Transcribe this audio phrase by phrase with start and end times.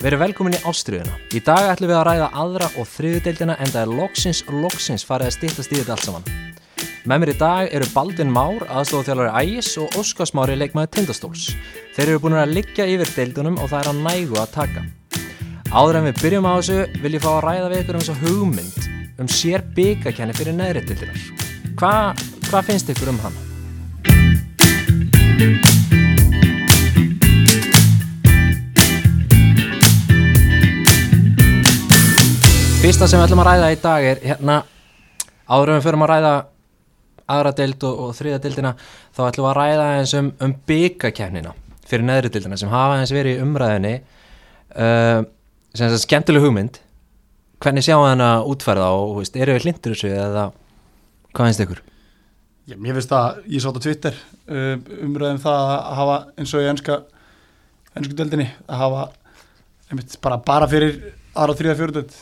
[0.00, 1.12] Verið velkomin í Ástriðuna.
[1.36, 5.04] Í dag ætlum við að ræða aðra og þriðu deildina en það er loksins loksins
[5.04, 6.24] farið að stýttast í þetta allt saman.
[7.04, 11.50] Með mér í dag eru Baldin Már, aðstofþjálfari Ægis og Óskars Mári leikmaði Tindastóls.
[11.98, 14.86] Þeir eru búin að liggja yfir deildunum og það er að nægu að taka.
[15.68, 18.20] Áður en við byrjum á þessu vil ég fá að ræða við ykkur um þessu
[18.24, 18.76] hugmynd
[19.20, 21.20] um sér byggakenni fyrir neðri deildinar.
[21.76, 23.36] Hvað hva finnst ykkur um hann?
[32.80, 34.54] Fyrsta sem við ætlum að ræða í dag er hérna
[35.44, 36.30] áður en við förum að ræða
[37.34, 41.52] aðra deild og, og þriða deildina þá ætlum við að ræða eins um, um byggakefnina
[41.90, 45.20] fyrir neðri deildina sem hafa eins verið umræðinni uh,
[45.76, 46.80] sem er skemmtileg hugmynd
[47.60, 50.48] hvernig sjáum við hana útferða og veist, eru við hlindur þessu eða
[51.36, 51.84] hvað finnst ykkur?
[52.64, 54.74] Já, mér finnst það, ég sátt á Twitter uh,
[55.04, 57.02] umræðum það að hafa eins og í ennska
[57.92, 59.08] ennsku deildinni að hafa
[59.90, 62.14] einmitt, bara, bara fyrir aðra þrýða fjörðut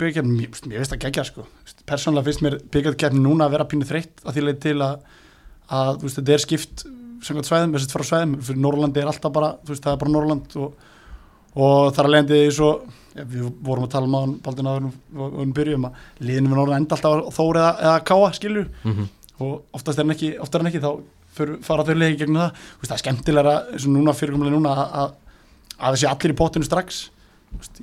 [0.00, 1.44] byggjarkefni, mér, mér finnst það gegja sko.
[1.86, 5.04] persónulega finnst mér byggjarkefni núna að vera pínu þreytt að því leið til að,
[5.80, 6.86] að veist, þetta er skipt
[7.20, 10.56] svæðum, þess að frá svæðum, fyrir Norrlandi er alltaf bara, veist, það er bara Norrland
[10.58, 10.88] og,
[11.54, 12.72] og þar að leiðandi svo
[13.14, 16.58] ja, við vorum að tala um aðan baldin aður og við byrjum að liðinu við
[16.58, 19.08] Norrland enda alltaf þóri eða, eða káa, skilju Mm -hmm.
[19.44, 20.90] og oftast er hann ekki, oftar en ekki þá
[21.36, 24.74] fyrir, fara þau leiki gegnum það Vist, það er skemmtilega eins og núna fyrirkomlega núna
[24.74, 25.10] að, að,
[25.78, 27.10] að þessi allir í potinu strax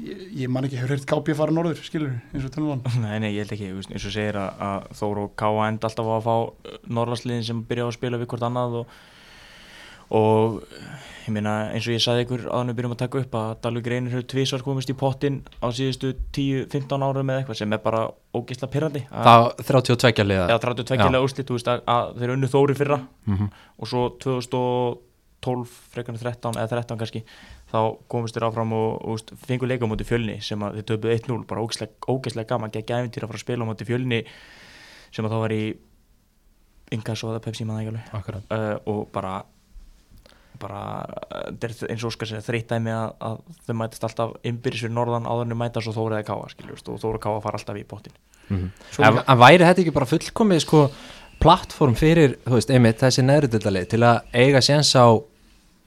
[0.03, 3.03] ég, ég man ekki hefur heyrt kápi að fara norður skilur eins og tölum hann
[3.03, 5.67] Nei, nei, ég held ekki, þú veist, eins og segir að, að Þór og Káa
[5.67, 6.35] enda alltaf á að fá
[6.97, 8.97] Norrlandsliðin sem byrja á að spila við hvort annað og,
[10.17, 10.59] og
[11.27, 13.89] ég meina eins og ég sagði ykkur að við byrjum að taka upp að Dalvik
[13.91, 18.05] Reynir hefur tvísvar komist í pottin á síðustu 10-15 árum eða eitthvað sem er bara
[18.31, 20.47] ógeðslega pyrrandi Það 32 liða.
[20.47, 23.51] Eða 32 lega úrslit, þú veist að, að þeir unnu Þóri fyrra mm -hmm.
[23.77, 27.23] og svo 2012 frekarna 13 eða 13 kannski
[27.67, 27.79] þá
[28.11, 31.41] komist þeir áfram og, og fengur leika á móti fjölni sem að þeir töpuð 1-0
[31.49, 34.23] bara ógeðslega, gaman gegn æfintýra frá að spila á móti fjölni
[35.11, 35.61] sem að þá var í
[36.95, 38.43] Ingas og það Pepsi maður ekki alveg.
[38.47, 39.33] Uh, og bara
[40.57, 43.35] bara uh, eins og Óskar segja þreytt dæmi að, að
[43.67, 47.19] þau mætist alltaf innbyrjus fyrir norðan áðurinu mæta svo Þóra eða Káa skiljast, og Þóra
[47.19, 48.15] og Káa fara alltaf í pottin
[48.47, 49.05] mm -hmm.
[49.05, 50.81] en, en væri þetta ekki bara fullkomið sko
[51.43, 55.05] plattform fyrir, þú veist, einmitt þessi neðrudildalið til að eiga séns á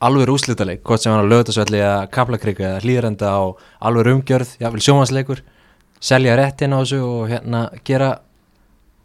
[0.01, 3.43] alveg úslítaleg, hvort sem hann á lögutasvelli eða kaplakrygg eða hlýrenda á
[3.89, 5.43] alveg umgjörð, jáfnvel sjómansleikur
[6.01, 8.15] selja réttin á þessu og hérna gera,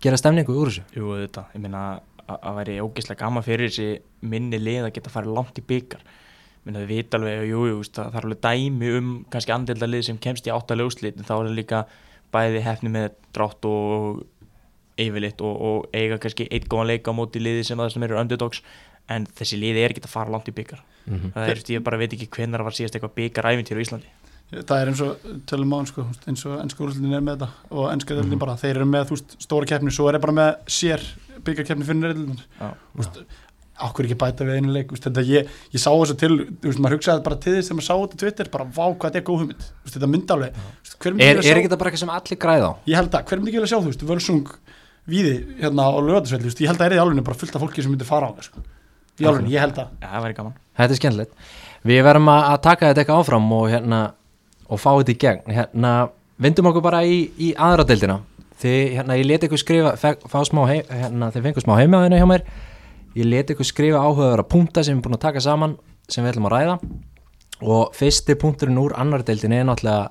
[0.03, 0.85] gera stemningu úr þessu.
[0.95, 1.87] Jú, þetta, ég meina
[2.25, 3.89] að væri ógeðslega gama fyrir þessi
[4.25, 6.05] minni lið að geta farið langt í byggar
[6.65, 10.47] minna við vita alveg, jú, jú, það er alveg dæmi um kannski andildalið sem kemst
[10.47, 11.81] í áttalega úslit en þá er það líka
[12.33, 14.23] bæði hefni með drátt og
[15.01, 18.17] yfirlitt og, og eiga kannski eitt góðan leika á móti liði sem það sem eru
[18.17, 18.63] underdogs
[19.11, 21.33] en þessi liði er ekki að fara langt í byggar mm -hmm.
[21.35, 24.13] það er, ég bara veit ekki hvernig það var síðast eitthvað byggaræfintýr á Íslandi
[24.45, 27.87] Það er eins og tölum á sko, eins og ennsku úrslutin er með þetta og
[27.91, 28.37] ennska mm -hmm.
[28.43, 31.01] bara, þeir eru með veist, stóra keppni svo er það bara með sér
[31.43, 33.25] byggjarkeppni fyrir neyrildunar
[33.75, 36.95] Akkur ekki bæta við einu leik veist, þetta, ég, ég sá þessu til, veist, maður
[36.95, 39.39] hugsaði bara til þess þegar maður sá þetta Twitter, bara vá hvað þetta er góð
[39.41, 40.53] hugmynd þetta myndi alveg
[41.05, 42.73] Er, er ekki þetta bara eitthvað sem allir græða á?
[42.87, 44.47] Ég held að, hver myndi ekki vilja sjá þú völsung
[45.05, 47.91] víði hérna á lögatisvelli, ég held að er í alveg bara fullt af fólki sem
[47.91, 48.63] myndi fara á það sko.
[49.23, 49.95] Alveg, ég held að.
[50.01, 50.53] Ja, það væri gaman.
[50.75, 51.49] Þetta er skemmtilegt,
[51.87, 53.99] við verðum að taka þetta eitthvað áfram og hérna
[54.65, 55.91] og fá þetta í gegn, hérna
[56.41, 58.19] vindum okkur bara í, í aðra deildina.
[58.61, 62.27] Þið, hérna, ég leti ykkur skrifa fá smá, heim, hérna, þið fengur smá heimaðinu hjá
[62.31, 62.45] mér.
[63.15, 65.77] Ég leti ykkur skrifa áhugaður að punta sem við erum búin að taka saman
[66.11, 66.77] sem við ætlum að ræða.
[67.63, 70.09] Og fyrsti punkturinn úr annar deildin er náttúrulega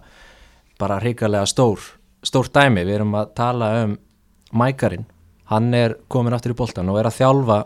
[0.81, 1.83] bara hrigalega stór
[2.25, 3.99] stór dæmi, við erum að tala um
[4.55, 5.07] Mækarinn,
[5.51, 7.59] hann er komin aftur í boltan og er að þjálfa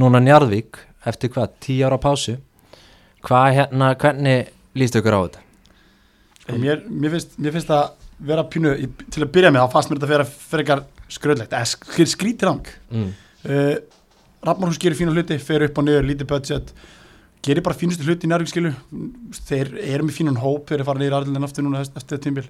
[0.00, 2.38] núna Njarðvík eftir hvað, tíu ára pásu.
[3.24, 5.44] Hvað hérna, hvernig líst ykkur á þetta?
[6.60, 7.94] Mér, mér, finnst, mér finnst að
[8.24, 8.74] vera pínu,
[9.12, 12.50] til að byrja með þá fannst mér þetta að vera fyrir eitthvað skröðlegt, eða skrítir
[12.50, 13.08] hang mm.
[13.48, 13.72] uh,
[14.44, 16.72] Rappmárhús gerir fínu hluti, fer upp og niður, lítið budget
[17.44, 18.72] gerir bara fínustu hluti í Njarvík skilu
[19.48, 22.46] þeir eru með fínun hóp þeir eru farin niður aðrildin aftur núna eftir tímbil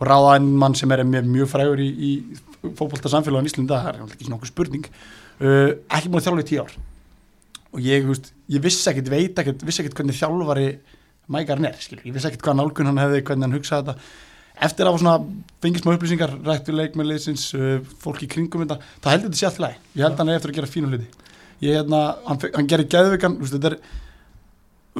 [0.00, 3.80] og ráða einn mann sem er með mjög frægur í, í fókbólta samfélag á Íslanda,
[3.82, 4.86] það er ekki svona okkur spurning
[5.40, 6.74] uh, ekki búin að þjálfa í tíu ár.
[7.70, 10.66] Og ég, veist, ég vissi ekkert veit ekkert, vissi ekkert hvernig þjálfari
[11.30, 14.18] mækarinn er, skilur, ég vissi ekkert hvað nálgun hann hefði, hvernig hann hugsaði þetta.
[14.66, 15.14] Eftir að svona
[15.62, 19.50] fengið smá upplýsingar rætt við leikmennleysins, uh, fólk í kringum þetta, það heldur þetta sér
[19.52, 21.08] alltaf læg ég held að hann er eftir að gera fínu hluti.
[21.60, 23.80] Ég, hérna, hann, hann gerir gæðvikan, þetta er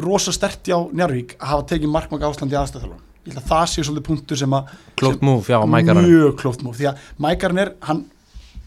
[0.01, 3.85] rosa sterti á Njarvík að hafa tekið markmang áslandi aðstæðalun ég held að það sé
[3.85, 4.71] svolítið punktur sem að
[5.01, 8.05] klóft múf, já, Mækarinn mjög klóft múf, því að Mækarinn er hann,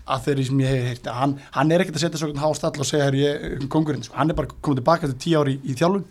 [0.03, 2.87] að þeirri sem ég hef heirt hann, hann er ekkert að setja svona hástall og
[2.87, 4.17] segja hér ég er kongurinn, sko.
[4.19, 6.03] hann er bara komið tilbaka til tíu ári í, í þjálfun.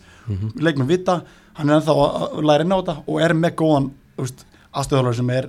[0.64, 1.18] Leikmenn vita,
[1.58, 3.90] hann er ennþá að læra inn á þetta og er með góðan
[4.22, 5.48] aðstöðulega sem er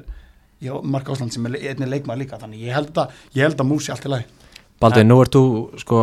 [0.64, 2.40] já, Mark Ásland sem er einnig leikmaður líka.
[2.42, 4.28] Þannig ég held að, ég held að músi allt í lagi.
[4.84, 5.46] Baldur, nú ert þú
[5.80, 6.00] sko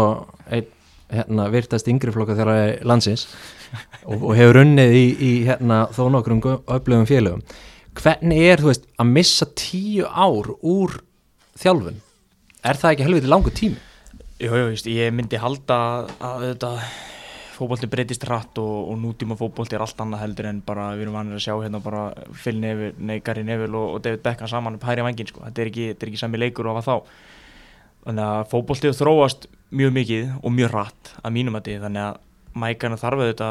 [0.49, 0.69] ein,
[1.13, 3.27] hérna, virtast yngri flokka þegar landsins
[4.09, 7.45] og, og hefur unnið í, í hérna, þó nokkrum öflugum félögum.
[8.01, 11.03] Hvernig er, þú veist, að missa tíu ár úr
[11.61, 11.99] þjálfun
[12.65, 13.79] er það ekki helviti langu tími?
[14.41, 15.79] Jú, jú, ég myndi halda
[16.17, 16.71] að þetta
[17.61, 21.19] fótbolti breytist hratt og, og nútíma fótbolti er allt annað heldur en bara við erum
[21.19, 24.79] vanir að sjá hérna bara Phil Neville, nei Gary Neville og, og David Beckham saman
[24.79, 25.45] upp hæri vangin sko.
[25.45, 26.95] þetta er ekki, þetta er ekki sami leikur og að þá
[28.07, 29.47] þannig að fótboltið þróast
[29.77, 32.23] mjög mikið og mjög hratt að mínum að því þannig að
[32.65, 33.51] mækarna þarf þetta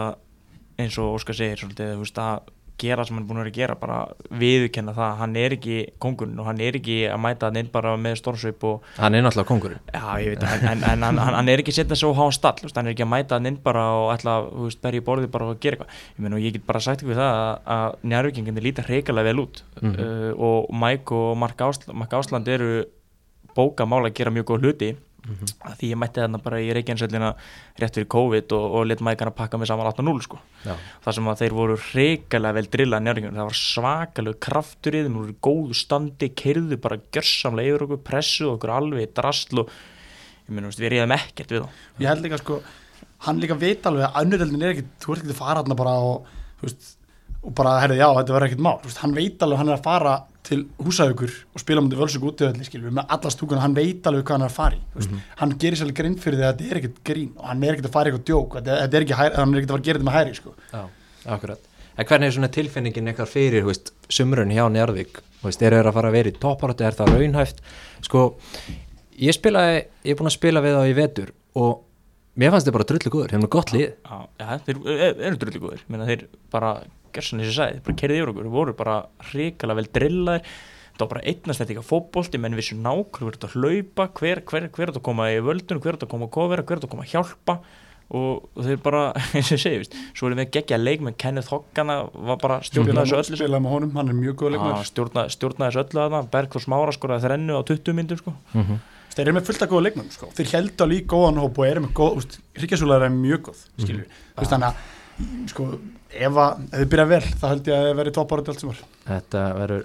[0.80, 2.50] eins og Óskar segir svolítið, að
[2.84, 3.98] gera sem hann er búin að vera að gera bara
[4.42, 7.96] viðurkenna það, hann er ekki kongurinn og hann er ekki að mæta hann inn bara
[7.98, 11.50] með stórsvip og Hann er náttúrulega kongurinn Já, ég veit það, en, en, hann, hann
[11.54, 13.86] er ekki að setja svo há stall, hann er ekki að mæta hann inn bara
[14.00, 15.98] og ætla að, berja í borðið bara og gera eitthvað.
[16.16, 19.44] Ég meina, og ég get bara sagt ykkur það að, að njárvíkinginni líta hreikalega vel
[19.46, 19.94] út Mhm.
[19.96, 22.86] uh, og Mike og Mark Ásland, Mark Ásland eru
[23.56, 24.90] bókamála að gera mjög góð hluti
[25.27, 25.50] Mhm.
[25.68, 27.30] að því ég mætti þarna bara í Reykjanesöllina
[27.81, 30.39] rétt fyrir COVID og, og hann að pakka mig saman 8-0 sko.
[30.63, 30.74] Já,
[31.04, 35.18] þar sem að þeir voru hreikalega vel drillað njárvíkjum, það var svakalegu kraftur í þeim,
[35.19, 39.07] voru góðu standi keirðu bara gjörsamlega yfir okkur pressu okkur alveg
[39.66, 39.74] og
[40.50, 41.81] ég meina, við reyðum ekkert við þá.
[42.00, 42.62] Ég held líka sko,
[43.27, 45.98] hann líka veit alveg að önnurdeldin er ekki, þú ert ekki að fara hann bara
[46.00, 46.31] og,
[46.62, 46.95] þú veist,
[47.39, 50.15] og bara, herrið, já, þetta verður ekkert mál, hann veit alveg hann er að fara
[50.50, 54.39] til húsaukur og spila mútið völsug útöðli, skilur, með alla stúkuna, hann veit alveg hvað
[54.39, 56.51] hann er að fara í, þú veist, hann gerir sér alveg grinn fyrir því að
[56.51, 59.00] þetta er ekkert grín og hann er ekkert að fara í eitthvað djók, þetta, þetta
[59.00, 60.56] er ekki, hæri, hann er ekkert að fara að gera þetta með hæri, sko.
[60.74, 60.83] já,
[61.38, 61.65] akkurat.
[62.00, 65.80] En hvernig er svona tilfinningin eitthvað fyrir, þú veist, sumrun hjá Njarðvík, þú veist, eru
[65.80, 67.59] þeir að fara að vera í topparötu, er það raunhæft?
[68.07, 68.21] Sko,
[69.19, 71.81] ég spilaði, ég er búin að spila við þá í vetur og
[72.39, 73.89] mér fannst þið bara drullu góður, hefum gott lið.
[74.07, 74.80] Já, já þeir
[75.27, 75.83] eru drullu góðir.
[75.91, 76.71] Meina, þeir bara,
[77.16, 78.48] gerðsan þessi sæði, þeir bara kerði yfir okkur.
[78.48, 78.96] Þeir voru bara
[79.32, 80.54] hrikalega vel drillaðir.
[81.00, 83.54] Það var bara einnast þetta ekki að fótbolti menn vissu nákvæmlega hver er þetta að
[83.56, 86.28] hlaupa hver, hver, hver er þetta að koma í völdun, hver er þetta að koma
[86.28, 87.56] að kofera hver er þetta að koma að hjálpa.
[88.10, 89.02] Og, og þeir bara,
[89.38, 91.16] eins og ég segi, svo erum við geggja leikmenn.
[91.22, 94.88] Kenneth Hoggana var bara stjórnað þessu öllu Spilaði með honum, hann er mjög góð leikmaður.
[94.90, 98.34] stjórna, stjórna þessu öllu að það Bergþór Smára skoraði þrennu á 20 myndum sko.
[99.14, 100.30] Þeir eru með fullt af góða leikmenn, sko.
[100.38, 100.82] Þeir held
[105.19, 105.69] eru að, sko,
[106.10, 108.83] ef, að, þið byrja vel, þá held ég að þið verið toppárið allt sem var.
[109.10, 109.83] Þetta verður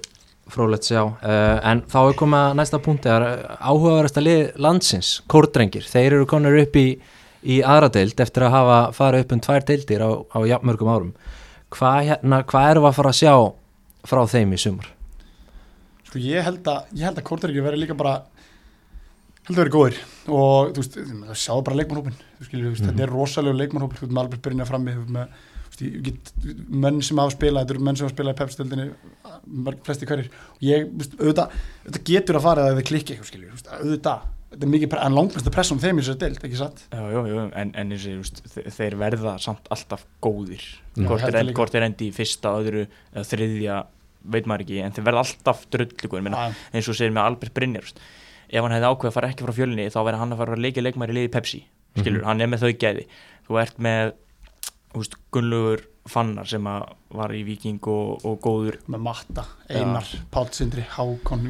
[0.54, 5.12] frólægt sjá uh, en þá er komið að næsta punkti það er áhugaverðasta lið landsins
[5.32, 6.88] kórdrengir, þeir eru konur upp í
[7.44, 11.10] í aðra deild eftir að hafa farið upp um tvær deildir á, á jafnmörgum árum
[11.75, 13.34] hvað hérna, hvað erum við að fara að sjá
[14.08, 14.88] frá þeim í sumar?
[16.08, 18.14] Sko, ég held að, að Kortríki verið líka bara,
[19.44, 19.99] held að verið góðir.
[20.35, 23.99] Og, þú veist, það sjáðu bara leikmannhópin, þú skilur, þú veist, þetta er rosalega leikmannhópin,
[24.00, 27.85] þú veist, með alveg byrjina frammi, þú veist, með, menn sem hafa spilað, þetta eru
[27.88, 28.87] menn sem hafa spilað í pepstöldinni,
[29.85, 30.87] flesti hverjir, og ég,
[31.19, 31.58] auðvitað,
[31.88, 34.94] þetta getur að fara að þið klikki eitthvað, skilur, þú veist, auðvitað, þetta er mikið,
[35.02, 36.85] en langmesta pressa um þeim í þessari deild, ekki satt?
[36.94, 40.62] Já, já, já, en, en eins og ég veist, þe- þeir verða samt alltaf góðir.
[40.94, 43.81] Já, hvort, er, það hvort er endi í fyrsta, öðru eða þriðja,
[44.37, 46.23] veit maður ekki en þeir verða alltaf drullugur.
[46.31, 46.44] Já.
[46.70, 47.99] eins og segir með Albert Brynjar veist.
[48.49, 50.64] Ef hann hefði ákveð að fara ekki frá fjölni þá verði hann að fara að
[50.67, 51.64] leika leikmæri í liði Pepsi
[52.00, 53.08] skilur, hann er með þau gæði.
[53.49, 54.14] Þú ert með
[54.99, 56.82] úst, Gunnlaugur Fannar sem að
[57.17, 58.76] var í Viking og, og góður.
[58.92, 61.47] Með Matta, Einar, Páll Sindri, Hákon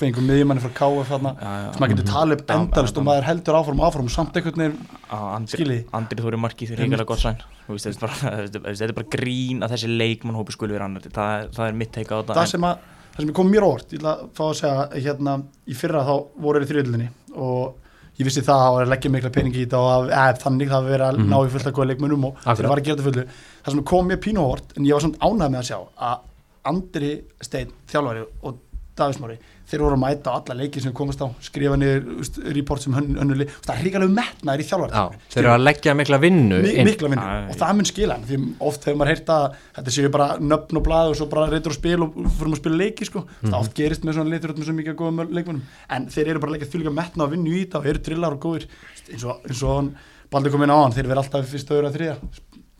[0.00, 3.86] fengum miðjumanni frá KF sem maður getur talið upp endalist og maður heldur áfram og
[3.86, 5.78] áfram og samt einhvern veginn að Andri, Skilji.
[5.94, 6.80] Andri Þóri Marki Einmitt.
[6.80, 11.06] reyngilega gott sæn þetta, er bara, grín að þessi leikmannhópi skuli vera annar.
[11.06, 12.82] Það, það er mitt teika á þetta það sem, að,
[13.14, 15.34] það sem kom mér óvart ég ætla að fá að segja hérna
[15.70, 17.74] í fyrra þá voru þeir í þriðlinni og
[18.18, 20.68] ég vissi það að það var að leggja mikla peningi í þetta og að, þannig
[20.70, 21.30] það að vera að Mhm.
[21.30, 23.24] ná í fullt að góða leikmönnum og þeir var að gera þetta fullu
[23.64, 26.18] það sem kom mér pínu óvart en ég var samt ánægð með að sjá að
[26.64, 27.10] Andri
[27.42, 28.54] Steinn, þjálfari og
[28.96, 29.38] Davísmári,
[29.70, 33.16] þeir voru að mæta á alla leiki sem komast á, skrifa niður report sem hönnu,
[33.20, 36.74] hönnuli, það er hríkalegu metnaðir í þjálfari Já, þeir eru að leggja mikla vinnu Mi
[36.88, 37.24] mikla vinnu.
[37.24, 39.46] Já, og það mun skila því oft hefur maður heyrt að
[39.78, 42.60] þetta séu bara nöfn og blað og svo bara reytur og spil og fyrir að
[42.60, 43.24] spila leiki sko.
[43.44, 45.62] Það oft gerist með svona litur með svo mikið góðum leikmennum
[45.96, 48.36] en þeir eru bara að leggja þvílíka metna og vinnu í þetta og eru drillar
[48.36, 48.68] og góðir.
[49.08, 49.90] Eins og, eins og hann
[50.32, 52.16] baldi komin á hann þeir verða alltaf fyrst öðru að þriða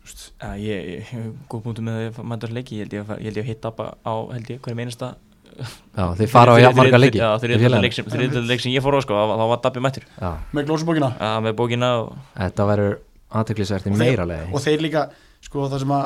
[0.05, 3.21] Já, ég, ég, ég góð punktu með að mæta þessu leiki, ég held ég að,
[3.23, 3.71] ég held ég að hitta
[4.05, 5.07] á, held ég, hverjum einasta
[5.55, 7.81] Já, þeir fara á jafn marga leiki þeir félaginu.
[7.85, 10.03] leik sem, þeir leik sem ég fór á sko, þá þá var Dabbi mættur.
[10.19, 11.09] Já, með glósubókina?
[11.19, 12.97] Já, með bókina og Þetta verður
[13.95, 15.05] þeir- meira leiði og þeir líka
[15.41, 16.05] sko það sem að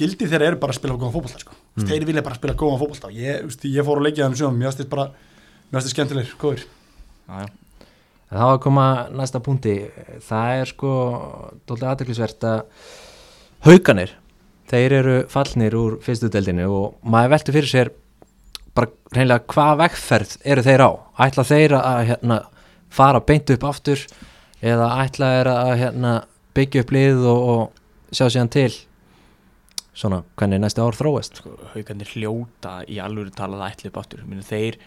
[0.00, 1.52] gildi þeirra eru bara að spila góðan fótbolta sko.
[1.76, 1.86] Mm.
[1.90, 3.06] þeir vilja bara spila góðan fótbolta.
[3.06, 5.06] Og ég, ég fór að leikja þeim sjöfum mér finnst bara
[5.70, 6.64] mér finnst skemmtilegir, góður
[8.30, 9.74] það var að koma næsta punkti.
[10.26, 10.90] Það er sko
[11.66, 12.60] dólítið aðteklisvert að
[13.66, 14.12] hauganir
[14.70, 17.90] þeir eru fallnir úr fyrstu deildinu og maður veltur fyrir sér
[18.76, 20.90] bara reynilega hvað vegferð eru þeir á?
[21.26, 22.38] Ætla þeir að hérna,
[22.90, 24.04] fara beint upp aftur
[24.60, 26.12] eða ætla þeir að hérna,
[26.56, 28.70] byggja upp lið og, og sjá síðan til?
[30.00, 34.44] Svona hvernig næstu ár þróast sko, haugarnir hljóta í alvöru talað ætli upp áttur Minu,
[34.46, 34.78] þeir,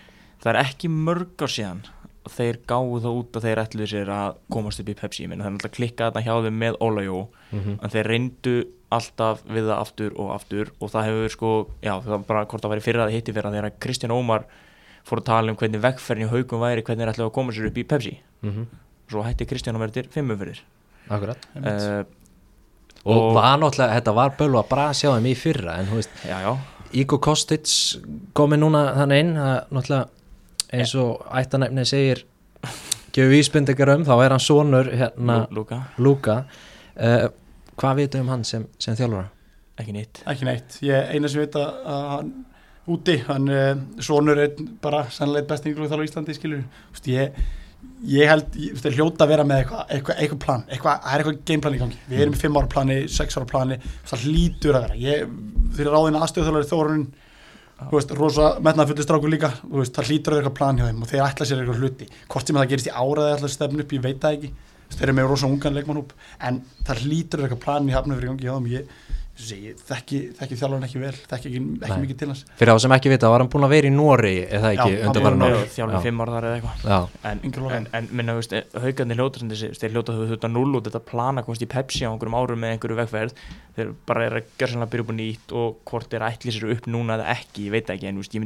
[0.42, 1.84] það er ekki mörg ár síðan
[2.24, 5.25] og þeir gáðu það út að þeir ætluðu sér að komast upp í Pepsi.
[5.28, 7.20] Minu, það er náttúrulega klikkað þarna hjá þeim með Olajó
[7.52, 8.54] mm en þeir reyndu
[8.97, 11.51] alltaf við það aftur og aftur og það hefur sko,
[11.83, 14.45] já það var bara hvort það væri fyrra að hitti fyrra þegar Kristján Ómar
[15.03, 17.67] fór að tala um hvernig vegferðin í haugum væri hvernig þeir ætluðu að koma sér
[17.69, 18.13] upp í Pepsi.
[18.43, 18.65] -hmm.
[19.12, 20.62] svo hætti Kristján Ómar til fimmum fyrir
[21.09, 21.38] Akkurat.
[21.55, 22.03] Uh,
[23.05, 25.95] og, Og- var náttúrulega, þetta var bölva að bara sjá þeim í fyrra en þú
[26.00, 26.57] veist, já já,
[26.93, 27.67] Ígo Kostic
[28.33, 30.07] komið núna þannig inn það er náttúrulega
[30.73, 32.23] eins og ættanefni segir
[33.13, 36.38] gefur vísbendingar um, þá er hann sonur hérna Lú- Lúka, Lúka
[36.97, 37.27] uh,
[37.80, 39.30] hvað vitum um hann sem, sem þjálfara?
[39.82, 42.34] ekki nýtt ekki neitt, ég eina sem veit að að hann
[42.94, 47.38] úti, hann uh, sonur er bara sannlega besti ynglúið þála á Íslandi skilur, Vist, ég,
[48.12, 51.42] ég held ég, hljóta að vera með eitthvað eitthva, eitthva plan, eitthvað, það er eitthvað
[51.50, 52.00] gameplan í gangi.
[52.10, 53.80] Við erum í fimm ára plani, sex ára plani
[54.12, 55.38] það hlýtur að vera, ég,
[55.77, 57.12] þeir eru ráðin aðstöðuþjálfari þórun
[57.84, 60.86] Þú veist, rosa metnaðfullir strákur líka þú veist, það hlýtur að vera eitthvað plan hjá
[60.86, 62.06] þeim og þeir ætla sér eitthvað hluti.
[62.32, 64.51] Hvort sem það gerist í ára eða ætla að stefna upp, ég veit það ekki
[64.92, 66.12] þeir eru með rosa ungan leikmannhúb
[66.44, 68.84] en það hlýtur að vera eitthvað plan í hafnum fyrir gangi hjá þeim ég,
[69.34, 72.42] ég þekki, þekki þjálfarinn ekki vel þekki ekki, ekki mikið til hans.
[72.60, 75.18] Fyrir þá sem ekki vita, var hann búin að vera í Nóri eða ekki, að
[75.18, 76.02] vera- þjálfum Já.
[76.04, 76.78] fimm ára þar eða eitthvað.
[77.32, 77.38] En,
[77.80, 81.02] en, en minna, veist, haugarnir hljóta sem þessi, þeir hljóta þau þetta null út þetta
[81.10, 83.34] plana komast í Pepsi á einhverjum árum með einhverju vegferð.
[83.74, 86.70] Þeir bara er að gera sannlega byrja upp á nýtt og hvort þeir ætli sér
[86.78, 88.46] upp núna eða ekki, ég veit ekki en veist, ég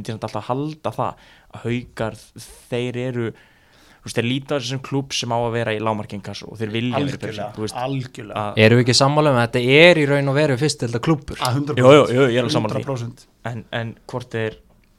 [4.08, 6.42] þeir eru veist, þeir líta á þessu sem klúb sem á að vera í lámarkengas
[6.46, 9.48] og þeir vilja vera algjörlega, þú veist, algjörlega að, eru við ekki sammála með að
[9.48, 11.38] þetta er í raun og veru fyrst til þetta klúpur?
[11.40, 12.84] að 100% Jú, jú, jú, ég er alveg sammála því.
[12.88, 14.58] 100% en, en hvort þeir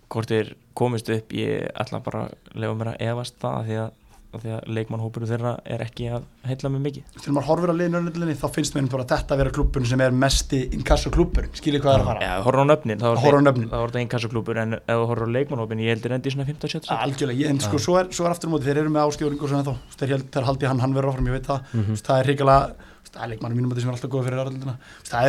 [0.09, 3.79] hvort þeir komist upp ég ætla bara að lefa mér að efast það af því
[3.83, 3.89] að,
[4.29, 7.03] af því að leikmannhópuru þeirra er ekki að heilla mig mikið.
[7.17, 10.11] Þegar maður horfir á liðinu þá finnst mér bara þetta að vera klubburinn sem er
[10.11, 12.21] mesti inkasso klubburinn, skiljið hvað það er að fara?
[12.21, 13.69] Já, horfður á nöfnin, þá er Horfir á nöfnin.
[13.69, 16.33] þá er þetta einn kassaklúpur en ef þú horfður á leikmannhópin, ég heldur endi í
[16.35, 19.09] svona 15-17 Algjörlega, ég, en sko, svo er, svo er aftur móti, þeir eru með
[19.09, 20.13] áskjöring og svona þá, þeir,
[20.45, 21.95] haldi hann, hann verður áfram, ég veit það, mm -hmm.
[22.05, 22.61] það er hrikalega,
[23.09, 24.11] það er leikmannum mínum að sem er alltaf
[24.69, 24.77] það
[25.09, 25.25] það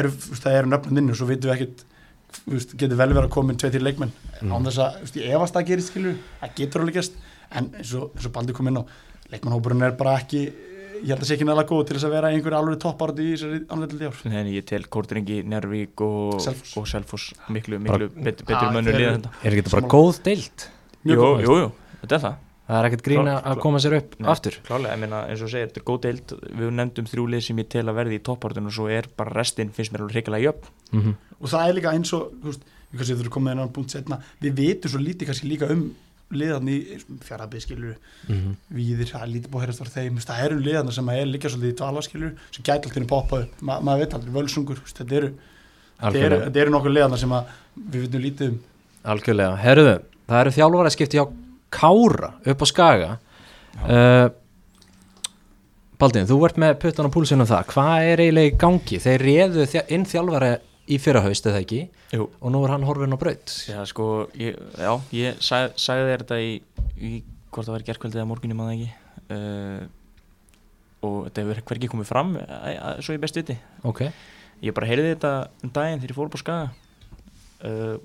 [2.47, 4.52] og getur vel verið að koma inn tveit til leikmenn, Mhm.
[4.54, 7.12] án þess að, ég efast það gerist, skilur, það getur alveg gerst,
[7.52, 8.85] en eins og, eins og Baldur kom inn á,
[9.33, 10.42] leikmannhópurinn er bara ekki,
[11.00, 13.33] ég held að sé ekki nægilega góð til þess að vera einhverju alveg toppáratu í
[13.35, 14.21] þessari anleitli ár.
[14.26, 17.33] en ég tel Kortringi, Nervík og Selfoss.
[17.49, 19.30] miklu, Bara- miklu betur, Ah, betur mönnur liða þetta.
[19.45, 20.69] Er þetta bara góð deilt?
[21.04, 22.37] Jú, jú, jú, þetta er það.
[22.71, 24.28] Það er ekkert grín Klá- að koma sér upp Nei.
[24.30, 24.54] aftur.
[24.62, 26.26] Klálega, ég meina, eins og þú segir, þetta er góð deild.
[26.54, 29.30] Við nefndum þrjú lið sem ég tel að verði í toppartun og svo er bara
[29.35, 30.69] restinn, finnst mér alveg hrikalega jöfn.
[30.92, 31.14] Mm -hmm.
[31.40, 33.66] og það er líka eins og þú veist, við kannski þurfum að koma inn á
[33.73, 35.95] punkt setna við vitum svo lítið kannski líka um
[36.30, 36.76] liðan í
[37.26, 37.94] fjaraðbyrð skilur
[38.28, 38.52] Mhm.
[38.72, 40.18] víðir, það er lítið heyrast var þeim.
[40.25, 43.62] Það eru liðan sem er líka svolítið í dvala skilur sem gæti alltaf poppa upp,
[43.62, 45.30] Ma, maður veit aldrei völsungur, þetta eru,
[46.00, 47.30] þetta eru, eru nokkur liðan sem
[47.90, 48.60] við vitum lítið um.
[49.04, 49.56] Algjörlega.
[49.58, 51.26] Herðu, það eru þjálfara skipti hjá
[51.70, 53.18] Kára upp á Skaga.
[53.87, 54.28] Uh,
[56.00, 57.66] Baldin, þú ert með puttan á púlsinu um það.
[57.75, 58.99] Hvað er eiginlega í gangi?
[59.04, 59.20] Þeir
[59.68, 60.49] þja- inn þjálfara
[60.90, 61.80] í fyrra haust eða ekki?
[62.14, 62.26] Jú.
[62.40, 63.54] og nú er hann horfin á braut.
[63.70, 66.52] Já, sko, ég, já, ég sag, sagði þér þetta í,
[66.99, 67.12] í
[67.50, 68.90] hvort það var gerkvöldið eða morgun, ég maður ekki.
[69.30, 69.82] Uh,
[71.06, 73.56] og þetta hefur hvergi komið fram að, að, svo ég best viti.
[73.88, 74.04] Ok,
[74.66, 76.70] ég bara heyrði þetta um daginn þegar ég fór upp á skaga.
[77.61, 77.99] Uh,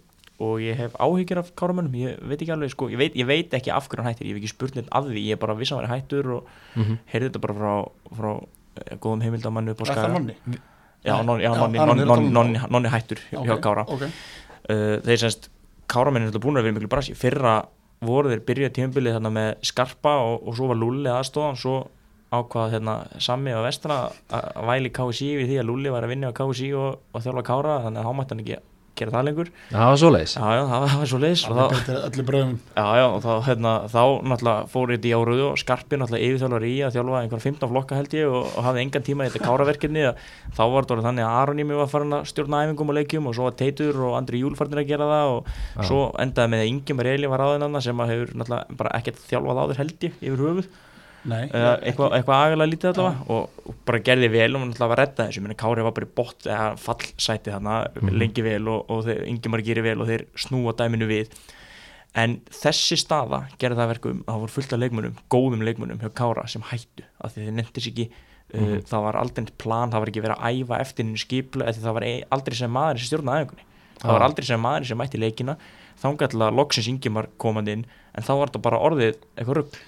[0.44, 3.54] og ég hef áhyggjur af káramönnum ég veit ekki alveg, sko, ég veit, ég veit
[3.56, 5.56] ekki af hverju hann hættir ég hef ekki spurt neitt af því, ég er bara
[5.56, 7.75] viss að hann hættur og mm heyrði þetta bara frá,
[8.20, 10.60] frá eh, góðum heimildamannu upp á Er það skaga?
[11.06, 13.86] Já, nonni, hættur hjá, kára.
[13.88, 14.10] okay.
[14.70, 15.50] uh, þeir semst
[15.92, 17.14] káramenn er alltaf búin að vera miklu brasi.
[17.18, 17.60] Fyrra
[18.06, 21.76] voru þeir byrjuð tímabilið þarna með skarpa og, og svo var Lulli aðstofan svo
[22.36, 24.00] ákvað hérna Sammi og Vestra
[24.34, 27.46] að væli KSI við því að Lulli var að vinna á KSI og, og þjálfa
[27.48, 28.58] kára þannig að hámætti hann ekki
[29.00, 29.50] gera það lengur.
[29.72, 30.34] Það var svoleiðis.
[30.36, 33.20] Já já það var, það var svo leiðis og þá, allir bröðum já já og
[33.25, 37.22] þá hérna þá náttúrulega fór þetta í áruðu og Skarpi náttúrulega yfirþjálfar í að þjálfa
[37.22, 40.06] einhver 15 flokka held ég og, og hafði engan tíma í þetta káraverkefni.
[40.10, 40.25] Að
[40.56, 43.50] þá var þetta þannig að Aronimi var farin að stjórna æfingum og leikjum og svo
[43.50, 45.86] var Teitur og Andri Júl farin að gera það og Já.
[45.92, 49.62] svo endaði með að Ingi Mareli var aðeins sem að hefur náttúrulega bara ekkert þjálfað
[49.66, 50.70] áður held ég yfir höfuð
[51.82, 53.25] eitthvað, eitthvað agalega lítið allavega.
[53.34, 55.41] Og, og bara gerði vel og náttúrulega var redda þessu.
[55.46, 58.13] Menn Kári var bara í bott eða fallsæti þarna Mhm.
[58.22, 61.32] lengi vel og, og þeir, Ingi Mar gerir vel og þeir snúa dæminu við.
[62.15, 66.00] En þessi staða gerði það að verkum að það voru fullt af leikmunum, góðum leikmunum
[66.00, 68.10] hjá Kára sem hættu af því þeir nefndi sér ekki.
[68.55, 71.82] Uh, það var aldrei plan, það var ekki verið að æfa eftir henni skipla, eða
[71.82, 73.65] það var ei- aldrei sem maður sem stjórnaði æfingunni,
[74.00, 75.55] það var aldrei sem maður sem mætti leikina,
[76.00, 79.79] þangað til að loksins Ingimar komandi inn, en þá var þetta bara orðið eitthvað rugg,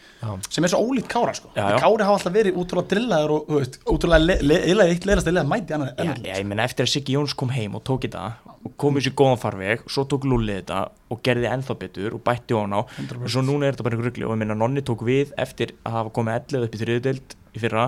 [0.49, 1.51] sem er svo ólíkt Kára sko.
[1.55, 1.77] Já, já.
[1.81, 5.29] Kári hafa alltaf verið útrúlega drillaður og þú veist, útrúlega le, le, le, eitt leiðast
[5.29, 7.83] að leiða mæti annar Já, já, ég meina eftir að Siggi Jóns kom heim og
[7.87, 8.23] tók þetta
[8.67, 10.81] og kom í sér góðan farveg svo tók Lulli þetta
[11.13, 13.31] og gerði ennþá betur og bætti on á og 100%.
[13.35, 15.99] svo núna er þetta bara einhver rugli og ég meina Nonni tók við eftir að
[15.99, 17.87] hafa komið 11 upp í þriðudeld í fyrra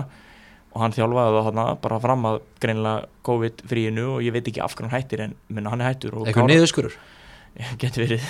[0.70, 4.62] og hann þjálfaði það þarna bara fram að greinilega COVID fríinu og ég veit ekki
[4.62, 6.30] af hvernig hann hættir en meina hann er hættur og
[7.80, 8.26] getur verið.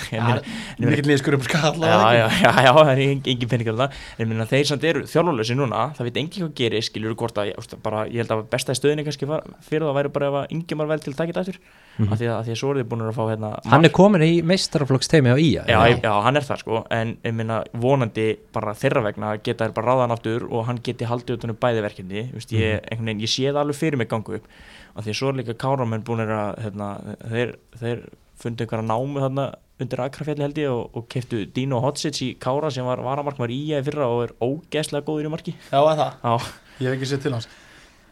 [0.81, 3.99] Mikill liðskur upp á skall já, já, já, já, það er engin, engin peningar það.
[4.19, 8.05] En þeir samt eru þjálfurlösi núna það veit engin hvað gerir, skilur hvort að bara,
[8.11, 10.83] ég held að besta í stöðinni kannski var, fyrir það væri bara ef að yngjum
[10.83, 11.61] var vel til að taka þetta eftir
[11.91, 12.07] Mhm.
[12.13, 13.91] af, því að, af því að svo er þið búin að fá hérna hann er
[13.91, 16.77] komin í meistaraflokksteimi á IA já, já, hann er það sko.
[16.89, 21.03] En ég meina vonandi bara þeirra vegna geta þær bara ráðan aftur og hann geti
[21.09, 22.87] haldið utanum bæði verkefni Vist, ég, Mhm.
[22.95, 24.47] einhvern veginn, ég sé það alveg fyrir mig gangu upp.
[24.95, 26.87] Af því að svo er líka káramenn búin að hérna,
[27.29, 27.99] þeir, þeir
[28.41, 29.47] fundu einhverja námu þarna
[29.81, 33.59] undir Akrafjalli held ég og, og keftu Dino Hotsits í Kára sem var varamarkmar í
[33.71, 35.55] í fyrra og er ógeðslega góður í marki.
[35.71, 37.49] Já, er það, Já, ég hef ekki séð til hans.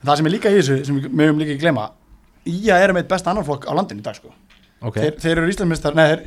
[0.05, 1.89] Það sem er líka í þessu, sem við mögum líka ekki glema
[2.49, 4.31] Ía er með eitt besta annarflokk á landinu í dag sko.
[4.81, 4.95] Ok.
[4.95, 6.21] Þeir, þeir eru Íslandsmistar, nei, þeir,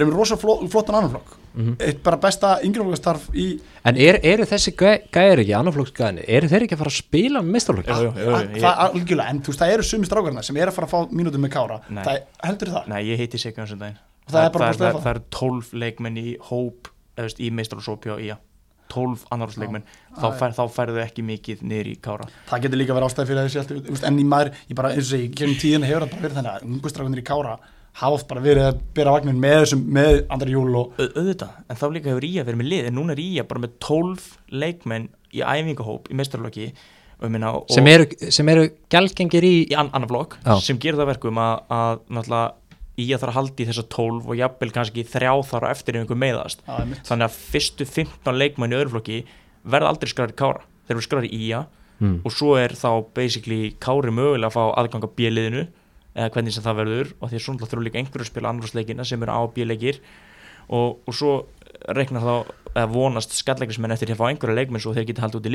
[0.00, 1.36] eru með rosa fló, flottan annarflokk.
[1.58, 1.76] Mhm.
[1.82, 3.46] Eitt bara besta yngreflokkastarf í
[3.88, 7.40] en er, eru þessi gæ- gæjar ekki annarflokksgæðinni, eru þeir ekki að fara að spila
[7.42, 7.88] með meistaraflokk?
[7.88, 10.44] Jú, jú, jú, að- ég- Það er algjörlega, en þú veist, það eru sumi strákarna
[10.44, 11.80] sem eru að fara að fá mínútur með Kára.
[11.90, 12.04] Nei.
[12.04, 12.86] Það er, heldur það?
[12.88, 13.98] Nei, ég heiti þessum daginn.
[14.28, 17.50] Það er bara það, að það, það eru 12 leikmenn í hóp eða, veist, í
[17.50, 18.36] meistarasópi á IA
[18.92, 19.86] 12 annarhúsleikmenn
[20.18, 22.28] þá, fær, þá færðu ekki mikið niður í kára.
[22.50, 25.32] Það getur líka verið ástæði fyrir þessi en í maður, ég bara, eins og segi,
[25.38, 27.58] kemur tíðin hefur bara verið þannig að ungustrákunir í Kára
[27.98, 31.56] hafa oft bara verið að bera vagnin með þessum, með andri júl og Au, auðvitað,
[31.66, 34.28] en þá líka hefur IA verið með lið en núna er IA bara með 12
[34.62, 39.54] leikmenn í æfingahóp í meistarlokki og, ég meina, og sem eru, sem eru gælgengir í
[39.66, 40.54] í an, annar flokk Já.
[40.64, 42.67] sem gerir það verkum að, að náttúrulega
[42.98, 46.62] Þarf að haldi þessa 12 og jafnvel kannski þrjá þar á eftir ef einhver meiðast.
[46.66, 47.02] Já, einmitt.
[47.06, 49.18] þannig að fyrstu 15 leikmenn í öðru flokki
[49.62, 50.64] verða aldrei skræri kára.
[50.88, 51.64] Þeir eru skræri í IA
[52.00, 52.16] mm.
[52.26, 55.66] og svo er þá basically kári mögulega að fá aðgang að bjöliðinu
[56.18, 57.12] eða hvernig sem það verður.
[57.20, 60.02] Og því að svona þurfa líka einhverju að spila annarsleikina sem eru á bjöleikir
[60.68, 61.32] og, og svo
[61.94, 62.34] reiknar þá
[62.74, 65.52] eða vonast skallegrismenn eftir að fá einhverju leikmenn svo þeir geti haldið út í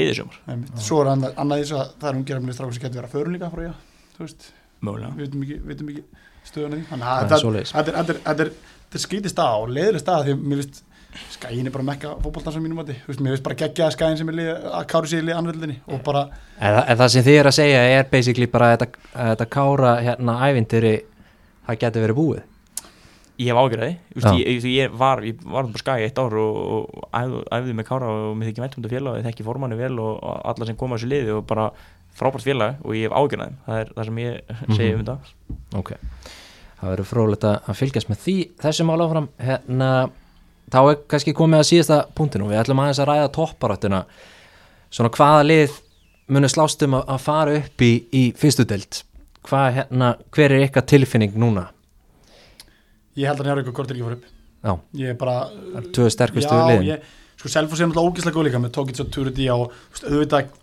[0.49, 0.75] Einmitt.
[0.81, 3.15] Svo er annað, annað í þessu að það er umgerðarmið strákur sem getur verið að
[3.17, 3.81] förum líka frá ég,
[4.15, 4.47] þú veist,
[4.83, 5.11] mögulega.
[5.19, 5.27] Við
[5.67, 6.03] veitum ekki,
[6.51, 6.81] því.
[6.91, 10.25] Þannig að þetta er- þetta er- þetta er- þetta er skrítið stað og leiðileg stað
[10.27, 10.83] því að mér finnst
[11.29, 14.17] skæin er bara mekka fótboltan sem mínum mati, þú veist, mér finnst bara geggja skæin
[14.17, 16.23] sem er lið, að káru sér í anveldinni og bara,
[16.59, 19.29] en, það- en það sem þið er að segja er basically bara að þetta, að
[19.37, 20.95] þetta kára hérna ævintýri
[21.67, 22.41] það getur verið búið
[23.39, 24.31] ég hef ágjörði, Já.
[24.37, 27.87] ég, ég, ég var ég var bara skæði eitt ár og, og æfði, æfði með
[27.87, 30.41] kára og mér þykki vænt um þetta félag og ég þekki formanni vel og, og
[30.45, 31.71] alla sem koma á þessu liði og bara
[32.17, 35.15] frábært félag og ég hef ágjörði það er það sem ég segi um þetta.
[35.79, 35.93] Ok,
[36.81, 39.29] það verður frólægt að fylgjast með því þessu mál áfram.
[39.41, 39.89] Hérna,
[40.73, 42.49] þá er kannski komið að síðasta punktinu.
[42.51, 44.03] Við ætlum aðeins að ræða topparáttuna
[44.93, 45.79] svona hvaða lið
[46.33, 49.01] munu slást um að, fara upp í, í fyrstu deild?
[49.43, 51.65] Hvað hérna, hver er ykkar tilfinning núna?
[53.19, 54.29] Ég held að njárvík og kortir ekki fór upp.
[54.63, 54.71] já,
[55.01, 56.87] Ég er bara, það er tvö sterkustu já, liðin.
[56.87, 57.09] ég,
[57.41, 59.75] sko Selfoss er náttúrulega ógeðslega góð líka með Tókits og Turdi og
[60.07, 60.53] auðvitað,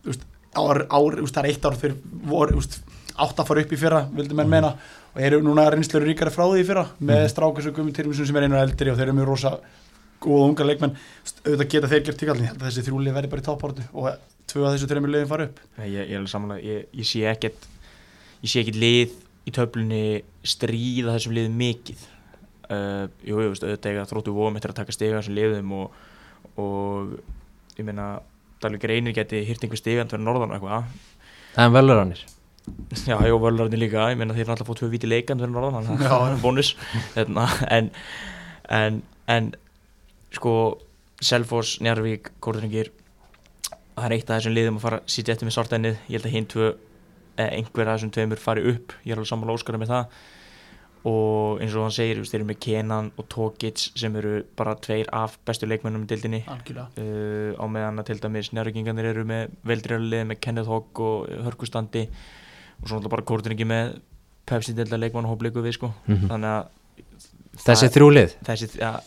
[0.58, 1.98] ár, ár, veist, það er eitt ár fyrir
[2.30, 2.80] voru, þú veist,
[3.20, 4.72] átt að fara upp í fyrra, vildi menn meina.
[5.10, 7.30] Og eru núna reynslur ríkari frá því fyrra með mm.
[7.32, 9.56] strákar sem Gumi Tyrfinsson sem er einu eldri og þeir eru mjög rosa
[10.22, 10.94] góða unga leikmenn.
[11.42, 14.06] Auðvitað geta þeir gert tíkallin, að þessi þrjúli verði bara í toppáratu og
[14.50, 15.58] tvö af þessu þreymur liðin fara upp.
[15.80, 17.66] Ég, ég, er alveg samanlega, ég, ég sé ekkert
[18.40, 20.04] ég sé ekkert lið í töflunni
[20.46, 22.06] stríða þessum liðum mikið.
[22.70, 25.96] Uh, jú, ég veist, auðvitað þróttu vóum eftir að taka stiga þessum liðum og,
[26.62, 27.16] og
[27.78, 28.12] ég meina
[28.60, 31.00] Dalvik reynir geti hýrt einhver stigand fyrir norðan og eitthvað.
[31.54, 32.28] Það er velurannir
[33.06, 35.86] Já, já, völularnir líka, ég meina þeir er alltaf fótt tvö viti leikand fyrir norðan,
[35.88, 36.70] þannig að það er bónus.
[37.16, 37.46] Hérna,
[37.76, 37.88] en,
[38.76, 38.98] en,
[39.32, 39.48] en
[40.36, 40.54] sko
[41.24, 42.92] Selfoss, Njarvík, Kórðringir
[44.00, 46.28] það er eitt af þessum liðum að fara að sitja eftir með sortennið, ég held
[46.28, 46.68] að hinn tvö
[47.40, 48.94] eða einhver af þessum tveimur fari upp.
[49.04, 50.22] Ég er alveg sammála óskara með það
[51.08, 55.08] og eins og hann segir, þeir eru með Kenan og Tókits sem eru bara tveir
[55.16, 56.88] af bestu leikmennum í dildinni algjörlega.
[57.00, 62.04] Uh, á meðan að til dæmis njárvíkingarnir eru með veldrjálið með Kenneth Hogg og hörkustandi
[62.82, 63.94] og svo náttúrulega bara kórtinningi með
[64.50, 65.92] Pepsi delta leikmann og hóplíku við sko.
[66.08, 66.28] Mhm.
[66.28, 66.68] þannig að
[67.60, 68.32] þessi það- þrjú lið?
[68.44, 69.00] þessi, ja,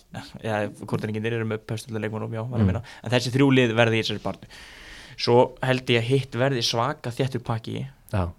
[0.44, 2.64] ja, kórtinninginir eru með Pepsi delta leikmann og já, var Mm.
[2.64, 4.48] að minna en þessi þrjú lið verði í þessari barnu
[5.18, 8.32] svo held ég að hitt verði svaka þjættur pakki já,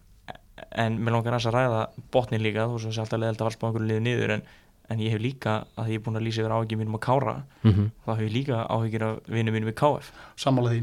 [0.74, 1.80] en mér langar að ræða
[2.14, 4.44] botnin líka þú svo sé alltaf leðilt að valspa einhverju liði niður en,
[4.92, 7.34] en ég hef líka, að ég er búin að lýsa yfir áhyggjum mínum að kára
[7.64, 10.10] mm þá hef ég líka áhyggjur af vinnum mínum í KF
[10.44, 10.80] sammála því.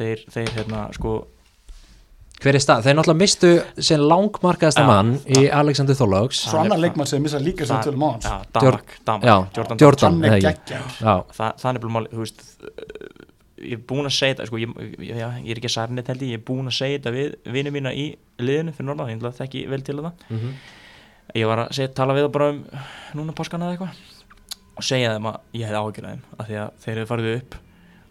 [0.00, 1.18] Þeir, þeir hérna sko
[2.40, 2.86] Hver er stað?
[2.86, 3.48] Þeir náttúrulega mistu
[3.84, 8.06] sem langmarkaðasta Já, mann í Alexander Þorlóks Svo annar leikmann sem missa líka sem tölum
[8.06, 8.24] á hans.
[8.30, 10.46] Ja, Damak, Damak, Jordan Jordan, Hann er eða ekki?
[10.70, 12.46] geggjar Já, Þa, það er bara máli, þú veist
[13.60, 16.34] ég er búin að segja þetta sko, ég, ég, ég er ekki særnit held ég,
[16.34, 18.06] ég er búin að segja þetta við vinið mína í
[18.40, 20.52] liðinu fyrir norðan, ég þekki vel til það Mhm.
[21.34, 22.62] ég var að segja, tala við það bara um
[23.20, 24.06] núna páskana eða eitthvað
[24.80, 27.54] og segja þeim að ég áhyggjur af þeim af því að þeir hefði farið upp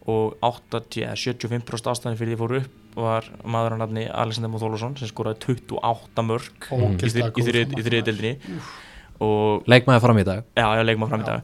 [0.10, 4.96] og 80, eða 75% ástæðan fyrir því fóru upp var maður að nafni Alexander Móþólusson
[4.98, 8.32] sem skoraði 28 mörg þri- í deildinni.
[9.20, 10.44] Og leikmaði fram í dag.
[10.56, 11.44] Já, já, leikum að fram í dag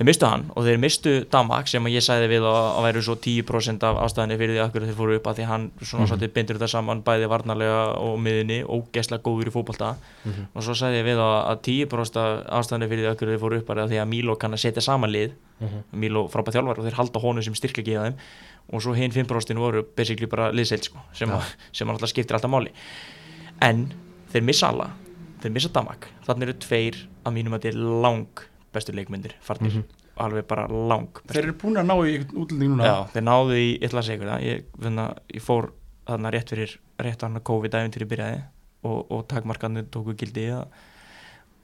[0.00, 3.14] Þeir mistu hann og þeir mistu Damak sem ég sagði við að, að væru svo
[3.20, 6.08] 10% af ástæðinni fyrir því að þeir fóru upp að því hann svona Mhm.
[6.08, 9.90] svolítið bindur þetta saman bæði varnarlega og miðinni og gesla góður í fótbolta
[10.24, 10.46] Mhm.
[10.56, 13.58] og svo sagði ég við að, að 10% af ástæðinni fyrir því að þeir fóru
[13.60, 15.84] upp að því að Mílo kann að setja saman lið Mhm.
[15.92, 18.16] Mílo frábæð þjálfar og þeir halda honum sem styrkja geða þeim
[18.72, 21.34] og svo hinn 5% voru basically bara liðseild sko, sem, Já.
[21.36, 22.70] að, sem alltaf skiptir alltaf máli
[23.60, 23.92] en
[24.32, 24.90] þeir missa alla
[25.42, 28.26] þeir missa Damak, þannig eru tveir að mínum að er lang
[28.72, 29.84] bestu leikmyndir farnir, Mhm.
[30.20, 31.32] alveg bara lang bestu.
[31.34, 32.84] Þeir eru búin að ná í útlending núna.
[32.84, 35.70] Já, þeir náðu í, ég ætla að segja það ég, finna, ég fór
[36.06, 38.42] þarna rétt fyrir rétt hann að COVID-æfintýri byrjaði
[38.84, 40.66] og, og takmarkandi tóku gildi að,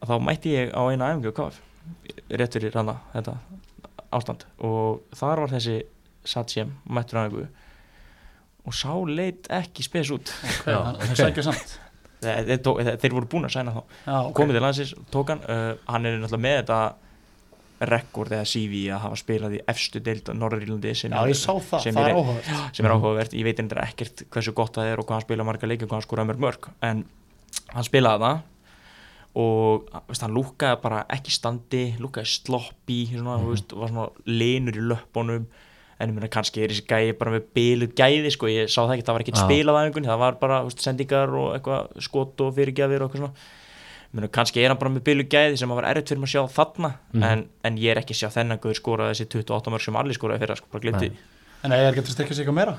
[0.03, 1.61] að þá mætti ég á eina æfingu á KF
[2.31, 3.37] rétt fyrir hana þetta
[4.13, 4.45] ástand.
[4.61, 5.83] Og þar var þessi
[6.27, 7.47] Satsjem mættur á æfingu.
[8.67, 10.27] Og sá leit ekki spes út.
[10.43, 11.03] Ok, Já, hann- ok.
[11.07, 11.79] hann sækja samt
[12.23, 13.83] þeir, tók- þeir, voru búin að sæna þá.
[14.07, 14.33] Já, ok.
[14.39, 16.81] komið til landsins, tók hann uh, hann er náttúrulega með þetta
[17.93, 21.35] rekord eða CV að hafa spilað í efstu deild á Norðurílandi sem, Já, er-
[21.85, 22.15] sem er-
[22.73, 25.45] sem er áhugavert, ég veit endur ekkert hversu gott það er og hvað hann spila
[25.45, 26.71] marga leiki og hvað hann skora mörg mörg.
[26.81, 27.05] En
[27.75, 28.41] hann spilaði það
[29.37, 34.79] og veist, hann lúkaði bara ekki standi lúkaði sloppy svona, mm veist, var svona linur
[34.81, 35.45] í löppunum
[35.99, 38.97] en ég meina kannski er þessi gæði bara með biluð gæði sko, ég sá það
[38.97, 39.45] ekki, það var ekkert Já.
[39.47, 43.25] spilað af einhvern, það var bara veist, sendingar og eitthvað skot og fyrirgjafir og eitthvað
[43.25, 43.49] svona.
[44.07, 46.31] Ég meina, kannski er hann bara með biluð gæði sem að var erfitt fyrir mig
[46.31, 46.93] að sjá þarna.
[47.13, 47.25] Mhm.
[47.31, 50.19] en, en ég er ekki að sjá þennan guður skora þessi 28 mörg sem allir
[50.21, 51.19] skoraði fyrir sko, bara glimti Nei.
[51.65, 52.77] En það er getur styrkja sig eitthvað meira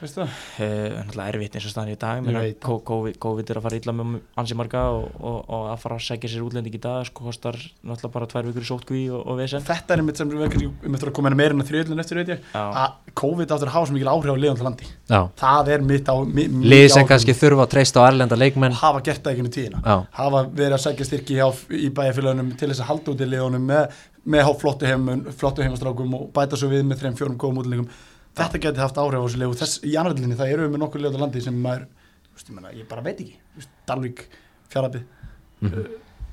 [0.00, 0.32] Veistu það?
[0.58, 4.16] Uh, náttúrulega erfitt eins og staðan í dag COVID, COVID er að fara illa með
[4.40, 7.58] ansi marga og, og, og að fara að segja sér útlending í dag sko kostar
[7.58, 9.62] náttúrulega bara tvær vikur í sótkví og, og vesen.
[9.64, 12.20] Þetta er einmitt sem við um eftir að koma inn meira en að þriðlun eftir
[12.20, 14.88] veit ég að COVID áttur að hafa svo mikil áhrif á liðan landi.
[15.10, 16.16] Já, Það er mitt á
[16.74, 18.74] lið sem kannski þurfa að treysta á erlenda leikmenn.
[18.80, 20.00] Hafa gert það ekki um tíðina.
[20.18, 26.14] Hafa verið að segja styrki hjá, í bæjarfélagunum að með, með flottu, heimun, flottu heimastrákum
[26.16, 27.88] og bæta svo við með þreim fjórum góðum útlendingum
[28.34, 31.00] þetta geti haft áhrif á þessu og þess í annaðlinni það eru við með nokkur
[31.04, 33.36] lið á landi sem maður þú veist, ég, menna, ég bara veit ekki.
[33.56, 34.24] Veist, Dalvík,
[34.72, 35.04] Fjarabi
[35.62, 35.84] Mhm.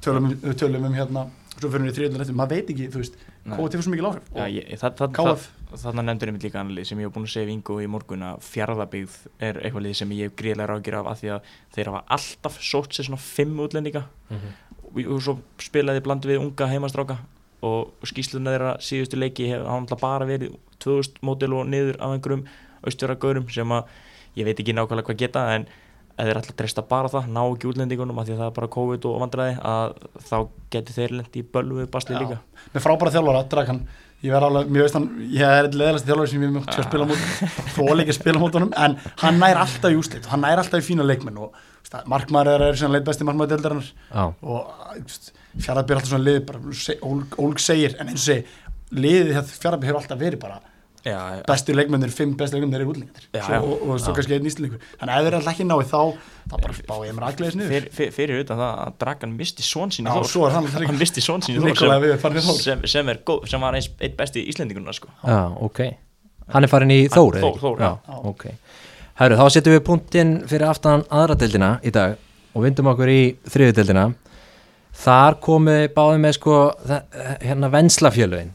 [0.01, 2.97] tölum, um- tölum um hérna svo fyrir við í þriðlun eftir, maður veit ekki þú
[3.03, 3.15] veist.
[3.45, 4.23] COVID hefur svo mikil áhrif.
[4.33, 5.45] Og ég, það, það,
[5.81, 7.87] þannig nefndur einmitt líka annað lið sem ég hef búin að segja við Ingo í
[7.87, 11.41] morgun að fjárðabyggð er eitthvað lið sem ég hef gríðlega ráðgjur af að því að
[11.75, 14.03] þeir hafa alltaf sótt sér svona fimm útlendinga.
[14.31, 17.17] Og, og svo spilaði bland við unga heimastráka
[17.61, 22.15] og skýsluna þeirra síðustu leiki hefur hann alltaf bara verið 2000 mótil og niður af
[22.15, 22.43] einhverjum
[22.87, 23.95] austjöragaurum sem að
[24.39, 25.65] ég veit ekki nákvæmlega hvað geta en
[26.21, 28.67] ef þeir alltaf treysta bara það, ná ekki útlendingunum af því að það er bara
[28.75, 29.93] COVID og vandræði að
[30.27, 30.35] þá
[30.75, 32.19] geti þeir lendi í bölvu basli Já.
[32.21, 32.37] líka.
[32.75, 33.79] Með frábæra þjálfara, Dragan.
[34.21, 37.07] Ég verð alveg, mér veist hann, ég er leðalasti þjálfari sem ég mjög að spila
[37.09, 37.23] mót
[37.75, 40.83] þó líka að spila mót honum, en hann nær alltaf í úslit hann nær alltaf
[40.83, 41.55] í fína leikmenn og
[42.11, 43.89] markmaður er, er sem leit besti markmaður deildarinnar.
[44.45, 45.09] Og
[45.65, 48.45] fjaraðbyr alltaf svona lið bara, se- ólg, ólg segir, en eins og segi
[49.01, 50.59] liðið fjaraðbyr hefur alltaf verið bara
[51.47, 53.61] bestu leikmennir, fimm bestu leikmennir Já, Svo- já.
[53.61, 54.81] og, og svo kannski einn íslendingur.
[54.99, 56.01] Þannig að ef þeir alltaf ekki náið þá
[56.51, 57.71] þá bara bá ég mér aðgleðis niður.
[57.71, 60.29] Fyr, fyr, fyrir utan það að Dragan misti són sín í Þór.
[60.29, 63.21] svo er hann hann misti són sín í Þór við farnir sem, sem, sem, er
[63.25, 65.09] góð, sem var eins, einn besti Íslendingurna sko.
[65.25, 65.81] já, ok.
[66.53, 67.63] Hann er farin í Þór, eða Þór, ekki?
[67.65, 68.21] Þór, já, já.
[68.29, 68.45] ok.
[69.21, 72.17] Herru, þá setjum við punktinn fyrir aftan aðra deildina í dag
[72.53, 74.07] og vindum okkur í þriðu deildina.
[75.01, 76.55] Þar komið báðum með sko
[77.41, 78.51] hérna venslafjölögin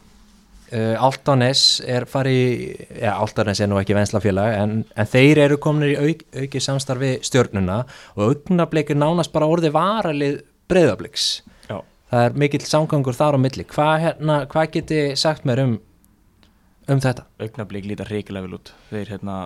[0.72, 5.90] uh, Altanes er farið já, Altanes er nú ekki venslafjölag en, en þeir eru komin
[5.90, 7.82] í auk, auki samstarfi stjörnuna
[8.16, 11.28] og augnablikir nánast bara orðið varalið breyðabliks
[11.68, 11.80] Já.
[12.12, 13.66] það er mikill samgangur þar á milli.
[13.70, 15.76] Hvað hérna, hva geti sagt mér um
[16.86, 17.26] um þetta?
[17.42, 18.74] augnablík líta hrikilega vel út.
[18.90, 19.38] Þeir hérna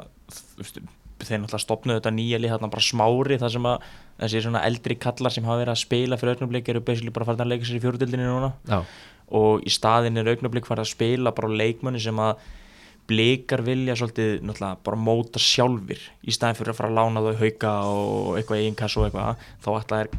[1.21, 3.89] þeir náttúrulega stopnuðu þetta nýja lið þarna bara smári þar sem að
[4.21, 7.53] þessi svona eldri kallar sem hafa verið að spila fyrir augnablík eru bara farin að
[7.53, 8.53] leika sér í fjórudildinni núna.
[8.69, 8.81] Já,
[9.31, 12.41] og í staðin er augnablík farið að spila bara á leikmönni sem að
[13.11, 17.41] blikar vilja svolítið náttúrulega bara móta sjálfur í staðin fyrir að fara að lána þau
[17.41, 20.11] hauka og eitthvað eiginkass og eitthvað þá ætla er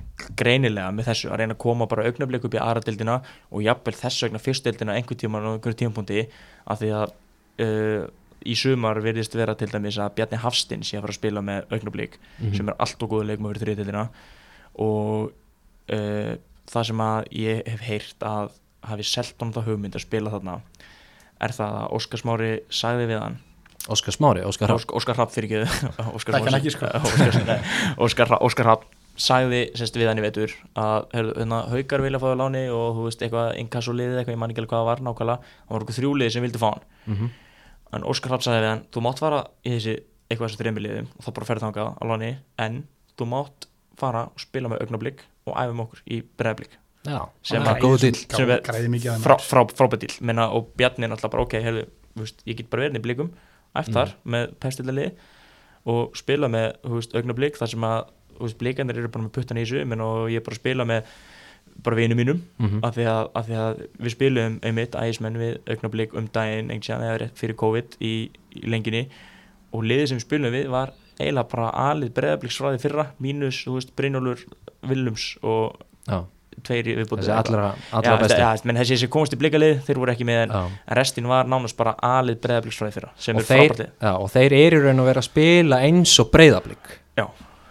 [0.41, 3.15] greinilega með þessu að reyna að koma bara augnablík upp í aðra dildina
[3.47, 6.26] og jafnvel þess vegna fyrst dildina einhver tíma og einhver tímapunkti
[6.67, 7.15] af því að
[7.63, 8.04] uh,
[8.52, 11.71] í sumar virðist vera til dæmis að Bjarni Hafstinn sé að fara að spila með
[11.71, 12.56] augnablík Mhm.
[12.58, 14.08] sem er allt og góða leikmaður fyrir þriðtildina
[14.84, 15.32] og
[15.95, 16.34] uh,
[16.71, 18.58] það sem að ég hef heyrt að
[18.89, 20.58] hafi selt honum það hugmynd að spila þarna
[21.41, 23.38] er það að Óskar Smári sagði við hann?
[23.89, 26.41] Óskar Smári, Óskar Hrapp Óskar, Hrapp fyrir ekki Óskar,
[27.34, 28.38] sko.
[28.46, 28.89] Óskar, Hrapp-
[29.22, 33.04] sagði sérst við hann í vetur að hérna, haukar vilja fá það láni og þú
[33.10, 35.98] veist eitthvað inkassuliðið eitthvað, ég man ekki alveg hvað það var nákvæmlega það var okkur
[35.98, 36.86] þrjúliði sem vildi fá hann.
[37.12, 37.28] Mhm.
[37.98, 39.96] en Óskar Hrapp sagði við hann þú mátt fara í þessi
[40.32, 42.32] eitthvað þessi þreymiliðum og þá bara ferð þangað á láni
[42.65, 42.80] en
[43.20, 43.67] þú mátt
[44.00, 48.00] fara og spila með augnablík og æfa með okkur í breðblík Já, Sem er góð
[48.04, 49.64] dill sem er að frá, frá,
[50.22, 53.06] menna, og Bjarni er náttúrulega bara ok heyrðu, þú veist, ég get bara verið í
[53.08, 53.32] blikum
[53.76, 54.32] eftir Mhm.
[54.36, 55.12] með pestillali
[55.86, 58.06] og spila með þú veist, augnablík þar sem að
[58.46, 61.04] veist, blikandir eru bara með puttan í menn, og ég er bara að spila með
[61.84, 62.80] bara vinum mínum Mhm.
[62.84, 66.70] af, því að, af því að við spilum einmitt ægismenn við augnablík um daginn
[67.22, 69.08] rétt fyrir COVID í, í lenginni
[69.74, 73.96] og liðið sem við spilum við var eiginlega bara alið breðabliksfræði fyrra mínus, þú veist,
[73.96, 74.46] Brynjólfur
[74.88, 76.26] Willums og Já,
[76.66, 78.40] tveir í viðbúti þessi allra, Já, allra besti.
[78.42, 80.64] ja, menn þessi sem komast í blikalið þeir voru ekki með en Já.
[80.92, 84.34] en restin var nánast bara alið breðabliksfræði fyrra sem og er þeir, frábærtlið já, og
[84.36, 87.26] þeir eru raun og vera að spila eins og breyðablík Já.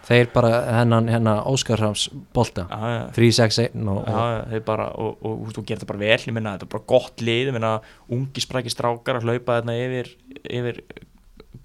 [0.09, 2.65] þeir bara hennan, hennan Óskar Hraps bolta.
[2.67, 6.03] Já, já, 3-6-1 og, já, og já, þeir og, og, og, og gera þetta bara
[6.03, 7.75] vel, ég menna þetta er bara gott lið, ég menna
[8.11, 10.11] ungi spræki strákar að hlaupa þarna yfir
[10.49, 10.83] yfir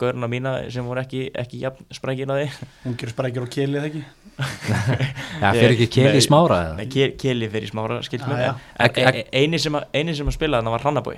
[0.00, 2.68] görna mína sem voru ekki, ekki jafn sprækir að því.
[2.90, 4.02] Ungir sprækjur og kelið ekki?
[5.42, 6.24] Já, fyrir ekki keli Nei.
[6.26, 6.74] smára eða?
[6.80, 10.28] Nei, Ke- Keli fyrir smára, skilt Já, mér e- e- eini sem, að- eini sem
[10.28, 11.16] að spila þarna var Hrannabói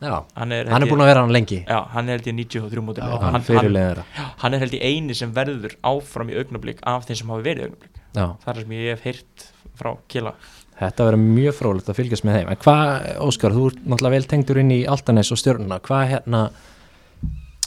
[0.00, 1.58] Já, hann er, hann er búin að vera hann lengi.
[1.68, 6.30] Já, hann er held ég 93 mótil hann er held ég eini sem verður áfram
[6.32, 9.04] í augnablík af þeim sem hafi verið í augnablík Já, það er sem ég hef
[9.04, 9.44] heyrt
[9.80, 10.32] frá Kela.
[10.80, 12.48] Þetta verður mjög frólægt að fylgjast með þeim.
[12.54, 15.78] En hvað, Óskar, þú ert náttúrulega vel tengdur inn í Altanes og stjörnuna.
[15.84, 16.40] Hvað hérna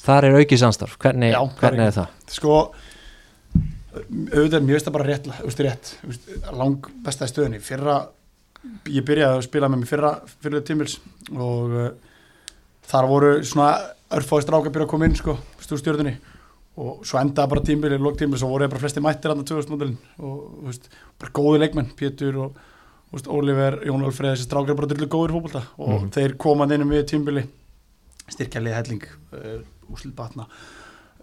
[0.03, 2.17] þar er aukið samstarf, hvernig, Já, það er hvernig er það?
[2.33, 2.57] sko
[3.93, 5.91] auðvitað mjög veist að bara rétt, veist, rétt
[6.57, 7.97] lang besta í stöðunni fyrra,
[8.89, 10.11] ég byrjaði að spila með mér fyrra
[10.41, 10.95] fyrir tímils
[11.35, 11.89] og uh,
[12.89, 13.67] þar voru svona
[14.17, 16.15] örfáði stráka að byrja að koma inn sko, stúr stjórnunni
[16.81, 19.45] og svo endaði bara tímbil í lók tímbil svo voru ég bara flesti mættir andan
[19.45, 19.97] 2000 módelin.
[20.17, 20.87] Og þú veist,
[21.21, 22.55] bara góði leikmenn Pétur og
[23.13, 25.61] veist, Oliver, Jón Alfreð þessi strákar bara drullu góður fótbolta.
[25.77, 26.07] Og Mhm.
[26.15, 27.43] þeir komað inn um við tímbili
[28.25, 29.05] styrkja liði helling
[29.37, 30.47] uh, úslit batna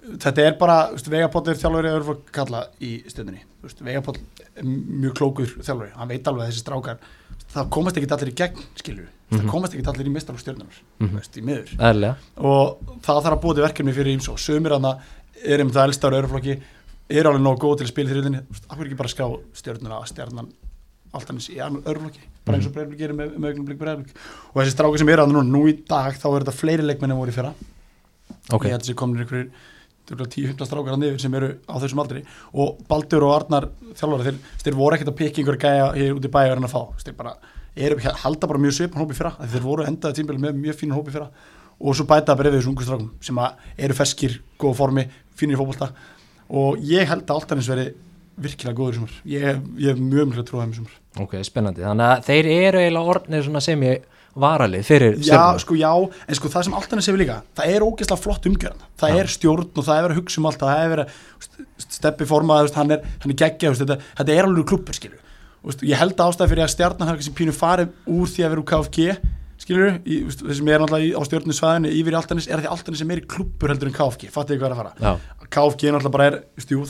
[0.00, 3.42] þetta er bara, þú veist, Vegapott er þjálfur eða örflokk kalla í stundinni.
[3.84, 4.18] Vegapott
[4.56, 6.98] er mjög klókur þjálfur hann veit alveg að þessi strákar
[7.52, 9.50] það komast ekki allir í gegn, skilur það Mhm.
[9.50, 11.16] komast ekki allir í mistar og stjórnunar Mhm.
[11.18, 11.76] veist, í miður.
[11.78, 15.00] Eðlilega, og það þarf að búa til verkefni fyrir ímsó sömur hann
[15.44, 16.60] er um það elstar örflokki
[17.10, 19.26] er alveg nóg góð til að spila í þriðinni það er ekki bara að skrá
[19.54, 20.52] stjórnuna stjórnan
[21.12, 23.58] alltaf í örflokki bara eins og breyflik gerir með, með
[24.54, 27.10] og þessi strákar sem eru að nú, nú í dag þá er þetta fleiri leikmenn
[27.10, 27.54] en voru í fyrra
[28.48, 28.64] ok.
[28.64, 29.52] ég held að þessi komin einhverjir
[30.10, 32.24] 10-15 strákar að niður sem eru á þessum aldri.
[32.58, 36.26] Og Baldur og Arnar þjálfara þeir, þeir voru ekkert að pikka einhver gæja hér út
[36.26, 36.80] í bæja að fá.
[37.04, 37.34] Þeir bara,
[37.76, 39.32] eru, halda bara mjög svipan hópi fyrra.
[39.38, 41.30] Þeir voru endaði tímbili með mjög fínan hópi fyrra.
[41.80, 43.38] Og svo bæta bara við þessu ungu strákum sem
[43.86, 45.06] eru feskir, góða formi
[45.38, 45.92] fínir í fótbolta.
[46.50, 47.86] Og ég held að alltaf eins veri
[48.40, 49.14] virkilega góður sumar.
[49.28, 50.98] Ég, ég hef mjög mjög trúið þeim í sumar.
[51.24, 54.04] Ok, spennandi, þannig að þeir eru eiginlega orðnir sem ég
[54.38, 55.90] varalið fyrir Já, stjörnuna sko, já,
[56.28, 59.18] en sko það sem Altanes hefur líka það er ógeðslega flott umgjörn það Já.
[59.22, 61.16] er stjórn og það er verið að hugsa um allt það er verið að
[61.90, 65.20] steppi formað, hann er, er geggja þetta, þetta er alveg klubbur, skilju
[65.84, 66.72] ég held ástæði fyrir að
[67.10, 68.98] hafa kannski pínu farið úr því að vera úr KFG
[70.24, 73.68] úst, þessi er náttúrulega á stjórnusvæðinu yfir í Altanes er því Altanes er meiri klubbur
[73.68, 74.92] heldur en KFG, fattið hvað er að fara.
[74.96, 75.12] Já,
[75.52, 76.80] KFG náttúrulega bara er, jú,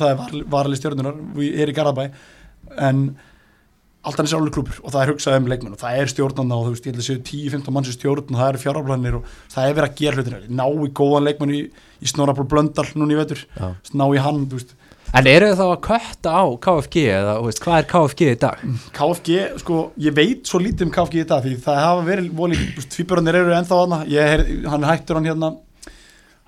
[4.01, 6.57] það er er alveg klubur og það er hugsað um leikmenn og það er stjórnanda
[6.57, 9.17] og þú veist, ég held að séu 10-15 manns í stjórn og það eru fjáraflænir
[9.19, 10.41] og það er verið að gera hlutina.
[10.61, 11.61] Ná í góðan leikmenn í,
[12.01, 13.69] í Snorrabrú Blöndal núna í vetur, já.
[13.93, 14.77] Ná í hann þú veist,
[15.11, 18.35] En eru þið þá að kötta á KFG eða þú veist, hvað er KFG í
[18.45, 18.61] dag?
[18.95, 22.59] KFG, sko, ég veit svo lítið um KFG í dag því það hafa verið voli,
[22.95, 25.51] tvíburarnir eru ennþá er, hann er hættur hann hérna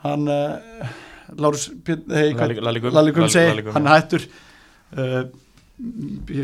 [0.06, 0.92] hann uh,
[1.42, 2.54] Lárus, Pér- hey, hvað-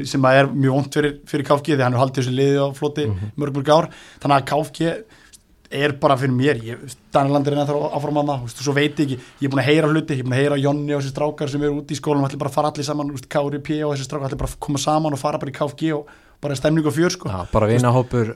[0.09, 2.67] Sem að er mjög vond fyrir, fyrir KFG því hann er haldið þessu liði á
[2.75, 3.33] floti Mhm.
[3.39, 3.89] mörg mörg ár,
[4.21, 5.05] þannig að KFG
[5.71, 9.19] er bara fyrir mér, ég, Danilandir er ennþá áfram að það, svo veit ekki.
[9.41, 11.49] Ég er búin að heyra hluti, ég er búin að heyra Jonni og þessi strákar
[11.51, 14.09] sem eru úti í skólanum, allir bara fara allir saman, úst, Kári P og þessi
[14.09, 16.07] strákar allir bara koma saman og fara bara í KFG og
[16.41, 17.29] bara stemning og fjör sko.
[17.33, 18.29] Já, bara vinahópur.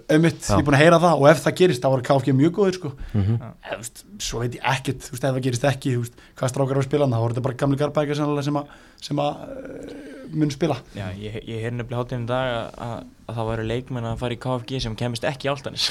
[0.48, 0.56] Já.
[0.56, 2.74] ég er búin að heyra það og ef það gerist þá var KFG mjög góður
[2.78, 2.90] sko.
[3.14, 3.36] Mhm.
[3.38, 6.50] Eða, þú veist, svo veit ég ekkert, þú veist, ef það gerist ekki veist, hvað
[6.54, 8.66] strákar á að spila, þá voru þetta bara gamli garbækja sem, sem að,
[9.06, 9.92] sem að uh,
[10.32, 10.76] mun spila.
[10.98, 14.18] Já, ég, ég heyrði nefnilega hátíðin í dag að, að, að það væri leikmenn að
[14.24, 15.86] fara í KFG sem kemist ekki áltanis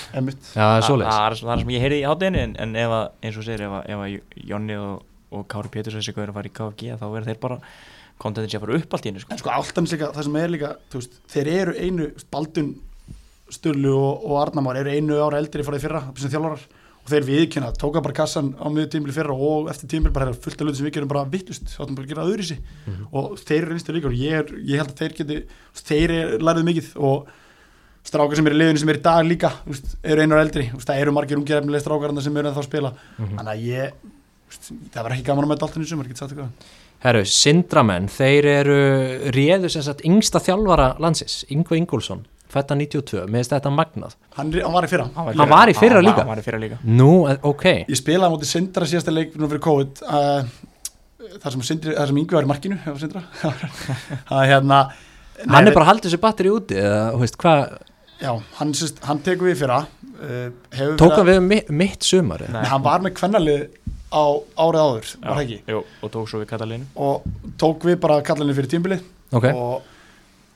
[0.51, 0.83] það er er-
[1.55, 3.87] er sem ég heyrði í hátíðinni en, en ef að, eins og segir, ef að,
[3.87, 7.05] ef að Jonni og, og Kári Péturs þessi hvað er að fara í KFG þá
[7.07, 7.59] verður þeir bara
[8.21, 9.33] kontentin sé að fara upp allt í hennu sko.
[9.33, 12.69] En sko áltanis líka, það sem er líka, veist, þeir eru einu, Baldun,
[13.51, 16.61] Sturlu og, og Arnamár eru einu ára eldri frá því fyrra, sem þjálfarar
[17.01, 20.37] og þeir viðkynna, tóka bara kassan á miður tímili fyrra og eftir tímili bara er
[20.37, 23.07] fullt af hluti sem við gerum bara vittust, þáttum bara að gera öðru Mhm.
[23.11, 25.37] og þeir eru einstur líka og ég, er, ég held að þeir geti,
[25.81, 27.27] þeir er, lærið mikið og
[28.05, 30.87] strákar sem eru í liðinu sem eru í dag líka veist, eru einar eldri, veist,
[30.87, 33.35] það eru margir ungir efnilega strákar þarna sem eru að spila Mhm.
[33.37, 33.91] þannig að ég,
[34.47, 36.49] veist, það var ekki gaman að mæta alltaf í sumar, get sagt eitthvað
[37.01, 38.81] Herru, Sindramenn, þeir eru
[39.33, 42.19] réðu sem sagt yngsta þjálfara landsins Yngve Ingólfsson,
[42.51, 44.13] fætta 92 með þetta magnað.
[44.37, 45.97] Hann, hann var í fyrra, Hann var í fyrra.
[45.97, 46.21] Hann líka?
[46.21, 46.77] Hann var í fyrra líka.
[46.85, 47.65] Nú, eh, ok.
[47.89, 50.51] Ég spilaði á móti Sindra síðasta leik nú fyrir COVID uh,
[51.41, 53.23] þar sem, sem Yngvi var í markinu það var Sindra.
[54.29, 54.83] Það er hérna
[55.41, 57.61] Hann nei, er bara haldið sér batteri úti eða, þú veist, hvað,
[58.21, 58.73] já, hann,
[59.07, 59.77] hann tekur við í fyrra
[60.21, 62.53] uh, tók hann við mitt, mitt sumar eða?
[62.53, 62.61] Nei.
[62.61, 63.63] Nei, hann var með kvennalið
[64.11, 64.23] á
[64.59, 65.57] árið áður, var það ekki?
[65.71, 67.23] Jú, og tók svo við Katalínu og
[67.61, 69.81] tók við bara kallinni fyrir tímbilið Ok, og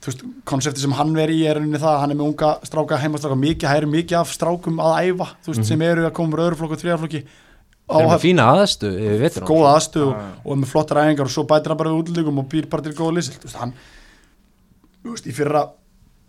[0.04, 2.50] þú veist, konsepti sem hann veri í er unni það, að hann er með unga
[2.68, 5.68] stráka heimastráka, mikið, hæri mikið af strákum að æfa, þú veist, Mhm.
[5.70, 7.22] sem eru að koma úr öðru flokku og þriðaflokki
[7.86, 9.72] þeir eru með fína aðstu yfir vetur góða
[10.04, 10.26] og, Já.
[10.44, 12.82] og er með flottar æfingar og svo bætir hann bara við útlendingum og býr bara
[12.82, 13.72] til góða lýsild, þú veist, hann
[15.04, 15.64] þú veist, í fyrra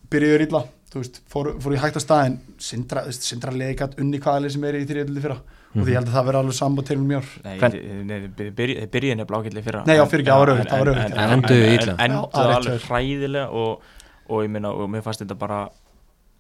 [0.10, 0.64] byrjuður illa,
[0.94, 4.44] þú veist, fór, fór í hægt að staðin sindra, þú veist, sindra leðigat unni hvaða
[4.46, 5.40] lið sem er í þriðaflokki fyrra
[5.78, 9.18] og því ég held að það verði alveg saman til mjög mjór Nei, þið byrjuðu
[9.22, 9.84] nefnilega í fyrra.
[9.88, 12.44] Nei, já, En- fyrirgefðu, það var en- var en- en- En enduðu en- Enduðu það
[12.44, 13.82] er rétt alveg hræðilega og,
[14.30, 15.70] og ég minna, og mér fannst þetta bara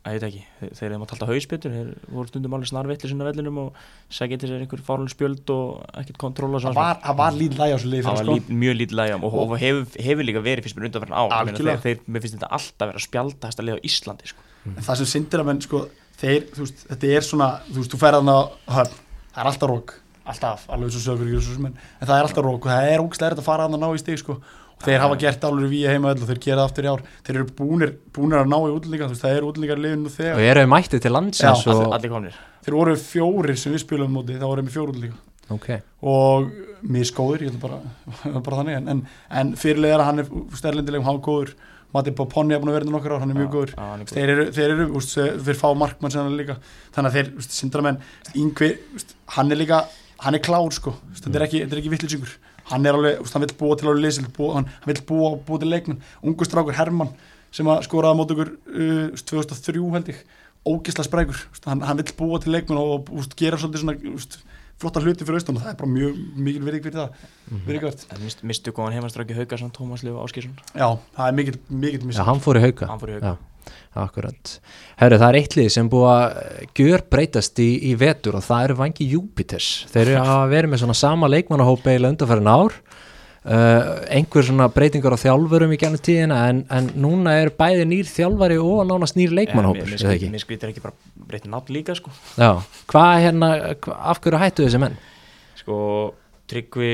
[0.08, 3.10] að ég veit ekki, þeir- þeir eru að talta hausbyttur þeir voru stundum alveg snarveitlir
[3.12, 3.74] sinna vellinum og
[4.10, 7.58] segja til sér einhver fárlega spjöld og ekkert kontról og það var, það var lítið
[7.60, 8.36] læg á þessu lið það var sko.
[8.38, 11.82] lít, mjög lítið lægjum og, og hefur, hefur líka verið fyrst mér undanferðin á Algjörlega.
[11.84, 14.40] þeir, þeir, mér finnst þetta alltaf vera spjálta hæsta lið á Íslandi sko.
[14.68, 15.82] En það sem sindir að menn sko,
[16.22, 18.40] þeir, þú veist, þetta er svona þú veist, þú ferðan á
[18.80, 18.96] höfn
[19.38, 19.92] það er alltaf rók,
[20.26, 23.50] alltaf, alveg svo sögur en, það er alltaf rók og það er ógstlega erfitt að
[23.52, 24.40] fara að ná í stig sko.
[24.78, 27.06] Og þeir hafa gert alveg við heima öll og þeir gera það aftur í ár.
[27.26, 30.12] Þeir eru búnir, búnir að ná í útlendinga þú veist, það er útlendingar liðin nú
[30.12, 34.14] Og þegar eru mættið til landsins Já, og, allir, þeir voru fjórir sem við spilum
[34.14, 35.18] móti, þá voru við fjóru útlendinga.
[35.48, 35.68] Ok,
[36.04, 36.52] og
[36.84, 37.80] miskóður, ég held bara,
[38.46, 39.04] bara þannig en, en,
[39.42, 41.24] en fyrirlega hann er sterlindilegum, hann
[41.88, 43.72] góður Mati Poponni er búin að vera nokkur ár, hann er mjög góður.
[44.10, 46.58] þeir eru, þeir eru, úst, þeir fá markmann sem hann er líka,
[46.96, 48.02] þannig að þeir, sindramenn
[48.36, 48.70] yngvi,
[49.38, 49.86] hann er líka
[50.20, 52.36] hann er klár sko, úst, þetta er ekki, ekki vittlisingur,
[52.72, 55.72] hann er alveg, hann vil búa til alveg leysild, búa, hann, vil búa, búa til
[55.72, 57.14] leikmenn, ungu strákur Hermann
[57.54, 60.22] sem að skoraði á mót okkur uh, úst, 2003 held ég,
[60.68, 61.40] ógisla sprækur.
[61.64, 64.42] Hann, hann vil búa til leikmenn og úst, gera svolítið svona, úst,
[64.82, 67.28] flotta hluti fyrir austan og það er bara mjög mikil virðing fyrir það.
[67.68, 70.88] Virðingavert, En mist, mistu góðan heimastráki Haukarsson, Tómas Leif Áskísson já,
[71.18, 72.90] það er mikil, mikil já, hann fór í hauka.
[72.92, 73.38] Hann fór í Hauka.
[73.98, 74.52] Já, akkurat.
[75.00, 78.68] Herru, það er eitt lið sem búið að gjör breytast í, í vetur og það
[78.68, 82.78] eru vangi Júpiters þeir eru að vera með svona sama leikmannahópa eða undarfærin ár
[83.48, 88.10] uh, einhver svona breytingar á þjálfurum í gænum tíðina en, en núna er bæði nýr
[88.12, 90.32] þjálfari og nánast nýr leikmannahópur Mér er það ekki?
[90.36, 90.96] mér skvítir ekki bara
[91.30, 92.14] breytti nafn líka sko
[92.92, 94.98] hvað hérna hva, af hverju hættu þessi menn?
[95.58, 95.78] Sko,
[96.48, 96.94] Tryggvi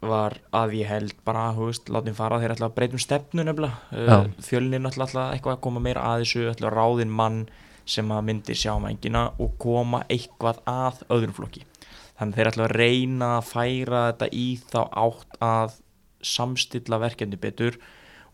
[0.00, 4.06] var að ég held bara, hú veist, látum fara þeir ætla að breytum stefnu nefnilega
[4.24, 7.42] uh, fjölnin ætla eitthvað að koma meira að þessu ætla að ráðin mann
[7.90, 11.64] sem að myndi sjá mængina og koma eitthvað að öðrum flokki
[12.20, 15.78] þannig þeir ætla að reyna að færa þetta í þá átt að
[16.30, 17.80] samstilla verkefni betur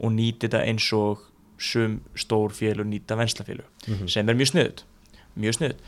[0.02, 1.22] og nýti þetta eins og
[1.62, 4.82] sum stór félug nýta venslafélug sem er mjög sniðut
[5.40, 5.78] mjög sniðut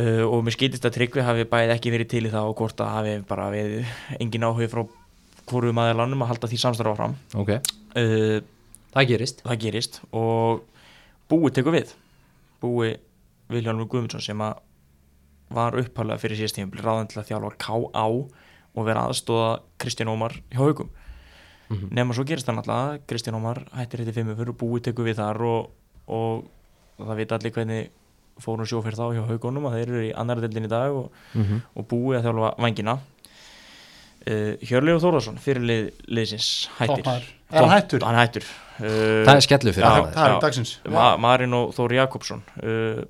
[0.00, 2.80] uh, og mér skýtist að Tryggvi hafi bæði ekki verið til í það og hvort
[2.84, 3.74] að hafi bara við
[4.20, 4.84] engin áhuga frá
[5.46, 7.52] hvoru maður lannum að halda því samstarfa fram Ok,
[7.98, 8.38] uh,
[8.94, 9.42] það gerist.
[9.44, 10.64] það gerist og
[11.30, 11.92] búi tekur við.
[12.62, 12.94] Búi
[13.52, 14.56] Viljálfur Guðmundsson sem að
[15.50, 18.06] var upphæðlega fyrir síðast tíma ráðan til að þjálfa K.A.
[18.76, 20.88] og vera aðstóða Kristján Ómar hjá haugum
[21.68, 21.88] Mhm.
[21.90, 25.40] nema svo gerist það náttúrulega Kristján Ómar hættir þetta fimmur fyrir búi tekur við þar
[25.42, 25.70] og,
[26.06, 26.44] og
[27.00, 27.88] það veit allir hvernig
[28.38, 31.10] fórum sjó fyrir þá hjá haugunum að þeir eru í annar deildin í dag og,
[31.34, 31.60] mm -hmm.
[31.74, 32.94] og búi að þjálfa vangina
[34.30, 37.26] uh, Hjörleif Þórðarsson fyrir lið, liðsins hættir Toppmaður.
[37.50, 38.02] Er hann hættur?
[38.06, 40.40] Hann hættur uh, Það er skellu fyrir Já, það það er já.
[40.46, 43.02] dagsins Ma Marin og Þóri Jakobsson uh,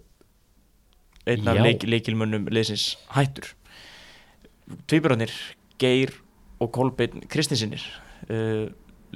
[1.26, 2.96] einn af leik, leikilmönnum liðsins.
[3.14, 3.52] Hættur.
[4.90, 5.32] Tvíburarnir
[5.80, 6.14] Geir
[6.62, 7.82] og Kolbeinn Kristinsinnir
[8.30, 8.66] uh,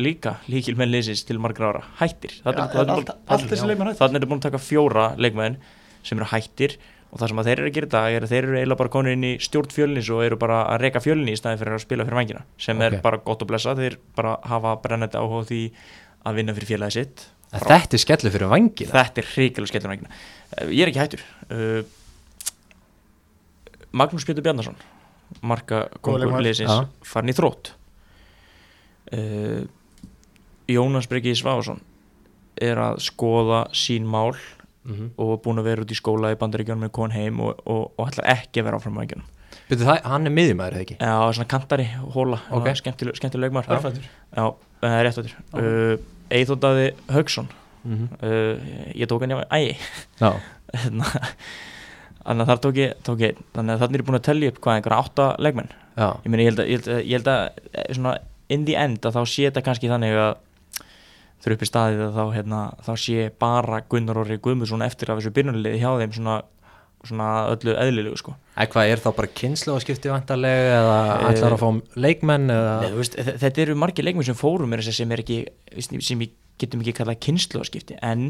[0.00, 1.82] líka líkil menn liðsins til margra ára.
[2.00, 2.36] Hættir.
[2.44, 5.58] Þannig er þetta búin að taka fjóra leikmenn
[6.06, 6.76] sem eru hættir
[7.10, 8.92] og það sem að þeir eru að gera dag er að þeir eru eiginlega bara
[8.94, 11.82] konur inn í stjórn fjölnis og eru bara að reka fjölni í staðin fyrir að
[11.82, 12.86] spila fyrir vangina sem Ok.
[12.86, 15.60] er bara gott að blessa þeir bara hafa brennandi áhuga því
[16.30, 17.26] að vinna fyrir félagi sitt.
[17.50, 20.20] En Þetta er skellu fyrir vangina þetta er hrikilega skellur vangina
[20.70, 21.24] ég er ekki hættur.
[21.50, 21.82] Uh,
[23.92, 24.76] Magnús Pétur Bjarnason
[25.46, 25.84] marka
[26.66, 26.88] Já.
[27.06, 27.72] farin í þrótt
[29.14, 29.62] uh,
[30.70, 31.82] Jónas Breki Sváðarsson
[32.60, 34.34] er að skoða sín mál
[34.84, 37.60] mm og er búin að vera út í skóla í bandaríkjunum með kon heim og,
[37.66, 39.02] og, og ætlar ekki að vera áfram á
[39.84, 40.96] það, hann er miðjumæður, eða ekki?
[40.98, 42.60] Já, svona kantari, hóla, Ok.
[42.60, 42.74] okay.
[42.74, 45.96] skemmtileg, skemmtileg leikmar Örfættur Já, það er rétt á þér uh,
[46.30, 48.08] Eithóttaði Haugsson Mm -hmm.
[48.28, 49.76] uh, ég tók hann í ægi
[50.20, 50.32] Já,
[52.30, 54.52] þannig að þar tók ég, tók ég þannig að þannig er ég búin að tellja
[54.54, 55.72] upp hvað einhverja átta leikmenn.
[56.00, 57.42] Ég meina ég held að, ég held að, ég held að
[57.74, 58.14] eh, svona
[58.50, 60.30] in the end að þá sé þetta kannski þannig að
[61.40, 65.20] þurfa upp í staðið að þá, hérna, þá sé bara Gunnar Orri Guðmundsson eftir af
[65.20, 66.34] þessu byrjunarliði hjá þeim svona,
[67.08, 68.34] svona öllu eðlilegu sko.
[68.60, 70.98] Eða hvað er þá bara kynslu að skipti vantarlega eða
[71.30, 71.70] ætlar að fá
[72.04, 72.74] leikmenn eða?
[72.84, 75.38] Nei, veist, þe- þetta eru margir leikmenn sem fórum er sem er ekki,
[75.80, 76.26] sem
[76.60, 78.26] getum ekki kallað kynsluðaskipti en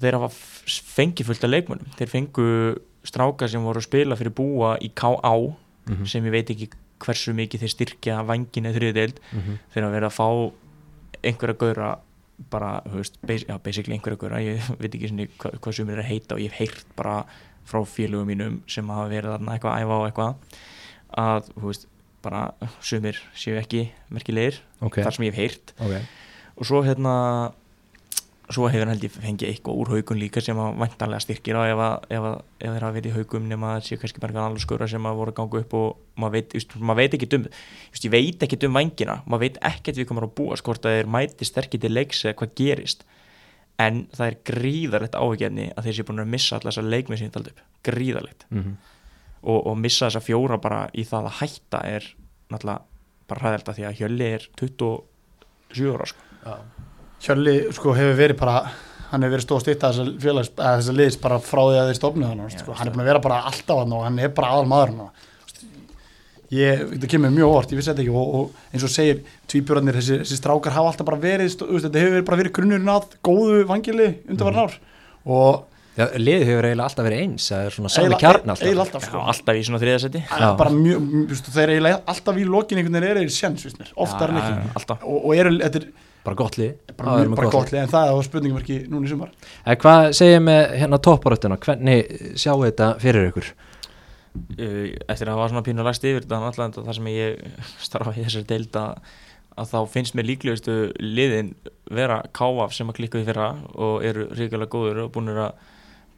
[0.00, 0.30] þeir hafa
[0.94, 2.46] fengið fullt af leikmennum þeir fengu
[3.06, 5.34] stráka sem voru að spila fyrir búa í K.A.
[5.88, 6.70] Mhm, sem ég veit ekki
[7.00, 9.60] hversu mikið þeir styrkja vangin eða þriðdeild mhm.
[9.72, 10.28] þeir hafa verið að fá
[11.30, 11.90] einhverja gauðra
[12.50, 16.02] bara, þú veist, já, basically einhverja gauðra, ég veit ekki sinni hva, hvað sem er
[16.02, 17.22] að heita og ég hef heyrt bara
[17.68, 20.60] frá félögum mínum sem hafa verið þarna eitthvað að æfa á eitthvað
[21.20, 21.88] að, þú veist,
[22.20, 22.42] bara
[22.84, 25.72] sumir séu ekki merkilegir, Ok, þar sem ég hef heyrt.
[25.80, 25.94] Ok.
[26.60, 27.14] Og svo hérna
[28.50, 31.62] svo hefur hann held ég fengið eitthvað úr haugun líka sem að væntanlega styrkir á
[31.70, 32.26] ef, að, ef,
[32.70, 35.30] að, verið í haugum nema að það sé kannski bara alveg skóra sem að voru
[35.34, 38.58] að ganga upp og maður veit, just, maður veit ekki um just, ég veit ekki
[38.66, 41.92] um vangina, maður veit ekkert við komum að búa skort að þeir mæti sterkir til
[41.94, 43.06] leiks eða hvað gerist
[43.80, 47.54] en það er gríðarlegt áhugjefni að þeir sé búin að missa alltaf þessa leikmið taldi
[47.54, 48.74] upp gríðarlegt Mhm.
[49.42, 52.10] og, og missa þessa fjóra bara í það að hætta er
[52.50, 52.82] náttúrulega
[53.30, 56.20] bara hræðilegt að því að Hjölli er 27 ára sko.
[56.44, 56.56] Já.
[57.20, 58.60] Hjörli sko hefur verið bara
[59.10, 62.44] hann hefur verið stóð stýtt að þessar liðs bara frá því að þeir stofnuð hann
[62.46, 62.76] Já, sko.
[62.78, 65.26] hann er búin að vera bara alltaf hann og hann er bara aðal maður hann
[66.50, 69.98] ég, þetta kemur mjög óvart, ég vissi þetta ekki og, og eins og segir tvíbjörnir,
[70.00, 73.60] þessi, þessi strákar hafa alltaf bara verið, þetta hefur verið bara verið grunnurinn að góðu
[73.70, 74.78] vangili undanvarn ár.
[75.30, 75.66] Og
[75.98, 78.60] Já, liðið hefur eiginlega alltaf verið eins það er svona sami kjarn alltaf.
[78.64, 79.22] eiginlega alltaf Já, sko.
[79.32, 80.20] alltaf í svona þriðasetti.
[80.30, 80.50] Já.
[81.50, 83.34] þeir eru eiginlega alltaf í lokin einhvern veginn eru þeir
[83.80, 84.70] mér, oftar en ekki.
[84.80, 85.02] alltaf.
[85.02, 85.88] Og, og eru, þetta er
[86.24, 86.74] bara gott lið.
[86.96, 87.80] Bara, Það er bara gott gott lið.
[87.82, 89.32] en það er spurningum ekki núna í sumar.
[89.64, 93.50] En hvað segir með hérna topparöttuna hvernig sjáu þetta fyrir ykkur?
[94.60, 97.40] Uh, eftir að hafa svona pínu lagst yfir þetta alltaf það sem ég
[97.88, 99.00] starfa í þessari deild að,
[99.58, 101.54] að þá finnst mér líklegustu liðin
[101.90, 105.66] vera káaf sem að klikka í fyrra og eru ríkilega góður og búinir að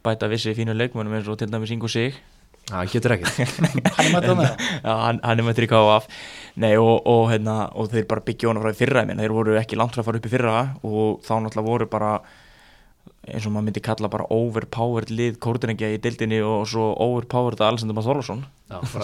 [0.05, 2.19] bæta vissi fínu leikmönnum eins og til dæmis Ingo Sig
[2.71, 3.41] Það getur ekkert.
[3.97, 5.71] Hann er mættið með það Já, hann, hann er mættur í
[6.63, 9.57] Nei, og, og, hérna, og þeir bara byggja honum frá í fyrra menn, þeir voru
[9.57, 12.11] ekki langt frá að fara upp í fyrra og þá náttúrulega voru bara
[13.23, 17.95] eins og maður myndi kalla bara overpowered lið kórdrengja í deildinni og svo overpowered Alessandr
[17.95, 18.43] Maður Þorlarsson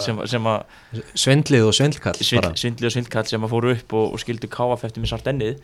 [0.03, 2.59] sem, sem að Svindlið og svindlkall svindl, bara.
[2.59, 5.61] svindli og svindkall sem að fóru upp og, og skildu káaf eftir með sart ennið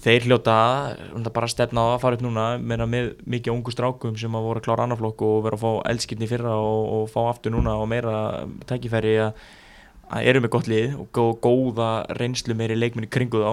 [0.00, 0.54] þeir hljóta
[1.34, 4.62] bara stefna á að fara upp núna meina, með mikið ungu strákum sem að voru
[4.62, 7.88] að klára annarflokk og vera að fá eldskipni fyrra og, og fá aftur núna og
[7.90, 8.14] meira
[8.70, 9.44] tækifæri að,
[10.08, 13.52] að eru með gott lið og gó, góða reynslu meiri leikminni kringu þá.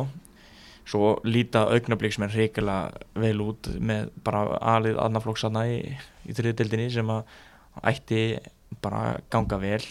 [0.89, 2.79] Svo líta augnabliksmenn reykjala
[3.19, 4.45] vel út með bara
[4.77, 5.81] alið annarflokks aðna í,
[6.25, 7.37] í þriðdeldinni sem að
[7.91, 8.23] ætti
[8.81, 9.83] bara ganga vel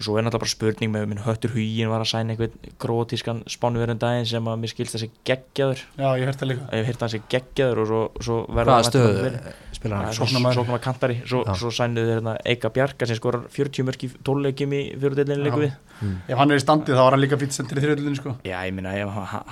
[0.00, 3.42] og svo er náttúrulega bara spurning með minn höttur hugin var að sæna einhvern grótískan
[3.52, 6.86] spánuverðin daginn sem að mér skilst að sé geggjaður já, ég hörst það líka ég
[6.88, 9.32] heyrt að hann sé geggjaður og svo, svo verður Hvaða stöðu
[9.76, 10.14] spilar hann?
[10.16, 10.56] Svo- Sóknarmaður.
[10.56, 14.72] sóknarmaður kantari svo, svo sænuðu þeir hérna Eika Bjarka sem skorar 40 mörg í tóluleikjum
[14.72, 16.14] í fjóruðdeilinu leiku við Mm.
[16.32, 18.30] ef hann er í standi þá var hann líka fýtt sendir í þriðlunni sko.
[18.48, 18.88] Já, ég minna,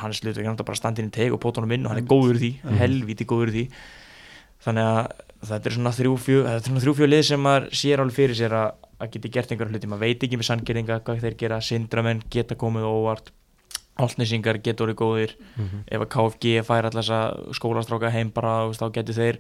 [0.01, 2.38] hann slutur ekki náttúrulega bara standinn í teg og pótunum inn og hann er góður
[2.40, 2.78] því, Mhm.
[2.80, 3.64] helvíti góður því
[4.64, 5.11] þannig að
[5.51, 8.16] þetta er svona þrjú fjö, þetta er svona þrjú fjö lið sem maður sér alveg
[8.16, 9.90] fyrir sér að, að geti gert einhverja hluti.
[9.90, 11.61] Maður veit ekki með sanngerðinga hvað þeir gera.
[11.61, 13.30] Sindramenn geta komið á óvart.
[13.99, 15.36] Altnesingar geta orðið góðir.
[15.57, 15.84] Mhm.
[15.90, 17.20] ef að KFG fær alltaf þessa
[17.59, 19.38] skólastráka heim bara, veist, þá getur þeir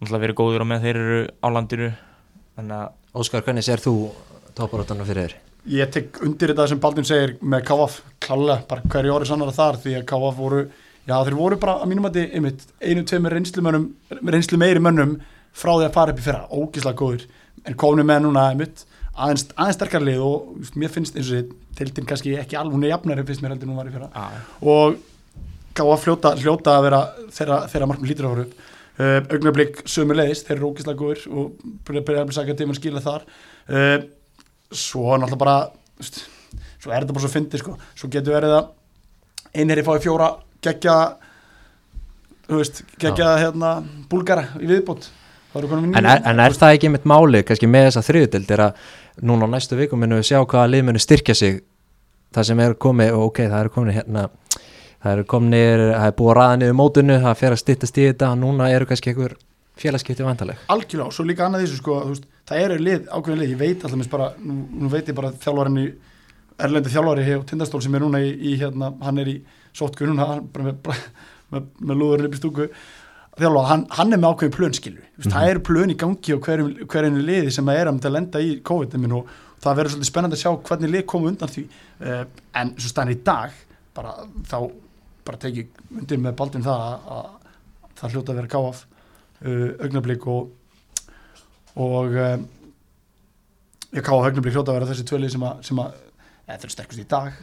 [0.00, 1.92] náttúrulega verið góðir á með þeir eru á landinu.
[3.14, 4.12] Óskar, hvernig sér þú
[4.54, 5.34] topparöttuna fyrir þér?
[5.70, 9.78] ég tek undir þetta sem Baldin segir með KF klálega, bara hverju orði sannar þar
[9.82, 10.62] því að KF voru,
[11.06, 13.86] já þeir voru bara að mínum að þið, einmitt, einu, tveimur reynslumönnum
[14.34, 15.14] reynslu meiri mönnum
[15.52, 17.26] frá því að fara upp í fyrra, ógislega góður
[17.68, 21.78] en komni með núna einmitt aðeins, aðeins sterkar lið og mér finnst eins og þessi
[21.78, 24.08] deildin kannski ekki alveg, hún er jafnari finnst mér heldur hún var í fyrra.
[24.12, 24.42] Já,
[24.72, 24.98] og
[25.76, 27.00] gá að fljóta, fljóta að vera
[27.32, 28.68] þeirra, þeirra markmið lítur að fara upp.
[28.92, 33.00] Uh, augnablík sömu leiðis, þeir eru ógislega góður og byrja byrja að sagja tíma skila
[33.04, 33.24] þar.
[33.68, 33.96] Uh,
[34.68, 35.56] svo náttúrulega bara
[35.96, 36.22] veist,
[36.80, 37.78] svo er þetta bara svo fyndi sko.
[37.96, 38.70] svo getur verið að
[39.56, 40.28] einherri fái fjóra
[40.64, 40.96] geggja
[42.48, 43.74] þú veist, geggja hérna
[44.12, 45.08] búlgara í viðbót
[45.52, 48.86] En er, en er það ekki mitt máli kannski með þessa þriðutild er að
[49.28, 51.60] núna á næstu vikum minnum við sjá hvaða lið munu styrkja sig?
[52.32, 54.28] Það sem er komið og ok, það eru komin hérna
[55.02, 58.06] það eru kominir, það er búið að ræða niður mótunu það fer að styttast í
[58.06, 59.34] þetta núna eru kannski einhver
[59.82, 63.42] félagskipti vantaleg algjörlega og svo líka annað þessu sko, þú veist, það eru lið, ákveðin
[63.42, 65.86] lið, ég veit alltaf bara, nú, nú veit ég bara þjálfarinn í
[66.62, 69.36] erlendi þjálfari hjá Tindastól sem er núna í, í hérna, hann er í
[69.74, 71.00] sótku núna, hann bara með,
[71.54, 72.68] með, með lúðurinn upp í stúku
[73.38, 75.32] þjálfara, hann, hann er með ákveðin plön skilu, mm -hmm.
[75.32, 79.16] það eru plön í gangi og hverjum, hverjum liði sem er að lenda í COVID-19
[79.16, 79.28] og
[79.62, 81.66] það verður svolítið spennandi að sjá hvernig lið komu undan því
[82.02, 82.24] uh,
[82.60, 83.54] en svo stannir í dag
[83.94, 84.14] bara,
[84.48, 84.58] þá
[85.26, 85.68] bara tekið
[86.00, 87.30] undir með baldin það að, að
[88.00, 88.82] það hljóta að vera káaf
[89.46, 90.50] uh, augnablík og
[91.72, 92.46] og um,
[93.92, 96.74] ég káaf augnablík hljóta að vera þessi tvölið sem að, sem að eða, þeir eru
[96.76, 97.38] sterkust í dag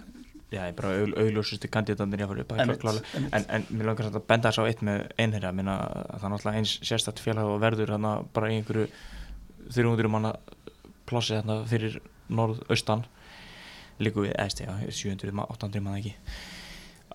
[0.49, 3.05] já, ég bara augl, augljósustu kandidatandir ég að fara upp klálega.
[3.13, 3.33] einmitt.
[3.37, 5.51] en, en mér langar samt að benda þess á eitt með einherja.
[5.55, 5.75] Minna,
[6.09, 8.87] það er náttúrulega eins sérstætt félag og verður hana, bara í einhverju
[9.69, 10.33] 300 manna
[11.09, 11.99] plássi hérna fyrir
[12.33, 13.05] norðaustan.
[13.99, 16.15] Líku við, eðst já, 700, 800 manna ekki.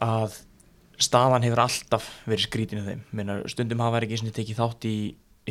[0.05, 0.39] Að
[1.03, 3.03] staðan hefur alltaf verið skrítinu þeim.
[3.11, 4.97] Minna, stundum hafa verið ekki tekið þátt í,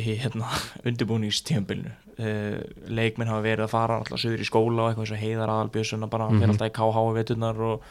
[0.00, 0.48] í hérna,
[0.88, 2.58] undirbúningstíðanbylnu uh,
[2.88, 6.08] leikminn hafa verið að fara alltaf söður í skóla og eitthvað eins og heiðar aðalbjössun
[6.10, 6.40] bara mm Mhm.
[6.40, 7.82] fyrir alltaf í KH veturnar og,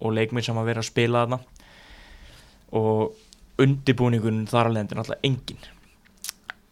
[0.00, 1.40] og leikminn sem hafa verið að spila þarna.
[2.72, 3.12] Og
[3.60, 5.58] undirbúningun þar alveg er alltaf engin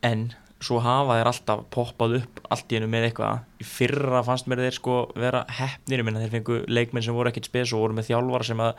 [0.03, 0.29] en
[0.61, 3.43] svo hafa þeir alltaf poppað upp allt í hennu með eitthvað.
[3.63, 7.51] Í fyrra fannst mér þeir sko vera hefnir minna þeir fengu leikmenn sem voru ekkit
[7.51, 8.73] spes og voru með þjálfara sem að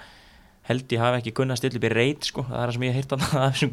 [0.69, 2.93] held ég hafi ekki að stilla upp í reit sko, það er það sem ég
[2.93, 3.71] hef heyrt af þessum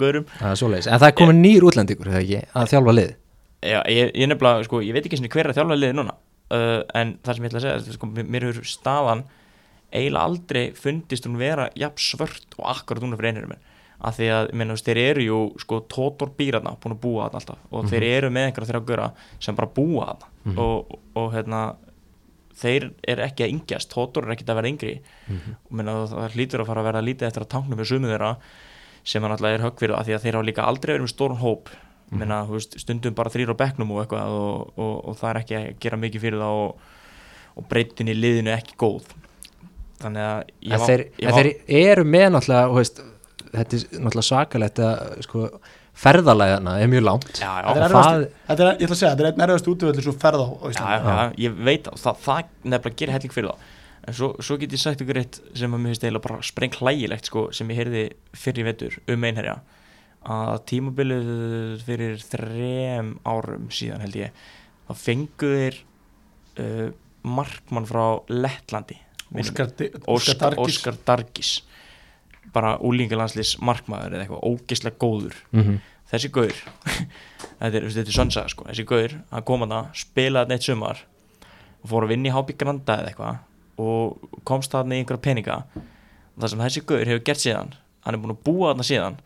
[0.56, 3.10] svoleiðis, en það er komin nýr útlendingur að þjálfa lið
[3.64, 6.16] Já, ég, ég nefnilega, sko, ég veit ekki svona hver er að þjálfa liðið núna.
[6.46, 9.24] Uh, en það sem ég ætla að segja, sko, mér- hefur staðan
[9.96, 13.56] eiginlega aldrei fundist hún vera jafn svört og akkurat núna fyrir einhverjum
[14.06, 17.00] af því að, ég meina, þú veist, þeir eru jú sko, tótor býrarna, búin að
[17.00, 17.62] búa þarna alltaf.
[17.72, 19.06] Og þeir eru með einhverja þrjá gura
[19.40, 20.28] sem bara búa þarna.
[20.44, 20.58] Mhm.
[20.60, 21.60] og, og, og hérna
[22.60, 24.94] þeir eru ekki að yngjast, tótor er ekki að vera yngri.
[25.32, 28.30] Og minna, það hlýtur að fara að vera lítið eftir að tanknum með sumu þeirra
[29.06, 31.36] sem er náttúrulega er höggfyrða af því að þeir hafa líka aldrei verið með stórn
[31.40, 31.68] hóp
[32.10, 32.18] mm.
[32.20, 35.56] minna, veist, stundum bara þrýr á bekknum og eitthvað og, og, og það er ekki
[35.60, 36.90] að gera mikið fyrir það og,
[37.56, 39.08] og breytin í liðinu er ekki góð.
[40.02, 43.02] Þannig að ég en var- þeir, var- þeir eru með náttúrulega veist,
[43.54, 45.46] þetta er náttúrulega svakalegt að sko,
[45.96, 47.30] ferðalæðana er mjög langt.
[47.40, 49.70] Já, Þetta já, er það, þetta er, ég ætla að segja, þetta er einn erfiðast
[49.72, 50.98] útvöldur svo ferð á, á já, Íslandi.
[51.08, 53.72] Já, já, ég veit það, það, það nefnilega gerir helling fyrir það
[54.06, 56.76] en svo, svo get ég sagt ykkur eitt sem að mér finnst eiginlega bara spreng
[56.78, 58.02] hlægilegt sko, sem ég heyrði
[58.38, 59.56] fyrir í vetur um einherja
[60.26, 61.28] að tímabilið
[61.86, 64.46] fyrir þrem árum síðan held ég
[64.86, 65.80] þá fengu þeir
[66.62, 66.88] uh,
[67.26, 68.98] markmann frá Lettlandi.
[69.34, 69.72] Óskar,
[70.06, 70.62] Óskar, Dargis.
[70.62, 71.52] Óskar Dargis.
[72.54, 75.38] Bara úlingalandslis markmaður eða eitthvað ógeðslega góður.
[75.54, 75.78] Mm
[76.10, 76.54] þessi gaur
[77.60, 78.66] þetta er, þetta er sönsaga sko.
[78.70, 81.02] Þessi gaur, hann kom að það, spilaði þarna eitt sumar
[81.82, 83.42] og fór að vinna í Hábí Granda eða eitthvað
[83.82, 85.56] og komst þarna í einhverja peninga.
[85.76, 87.74] Og það sem þessi gaur hefur gert síðan
[88.06, 89.18] hann er búin að búa þarna síðan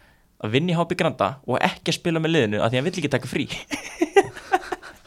[0.45, 2.99] að vinna í Hábí Granda og ekki að spila með liðinu að því hann vill
[3.03, 3.47] ekki taka frí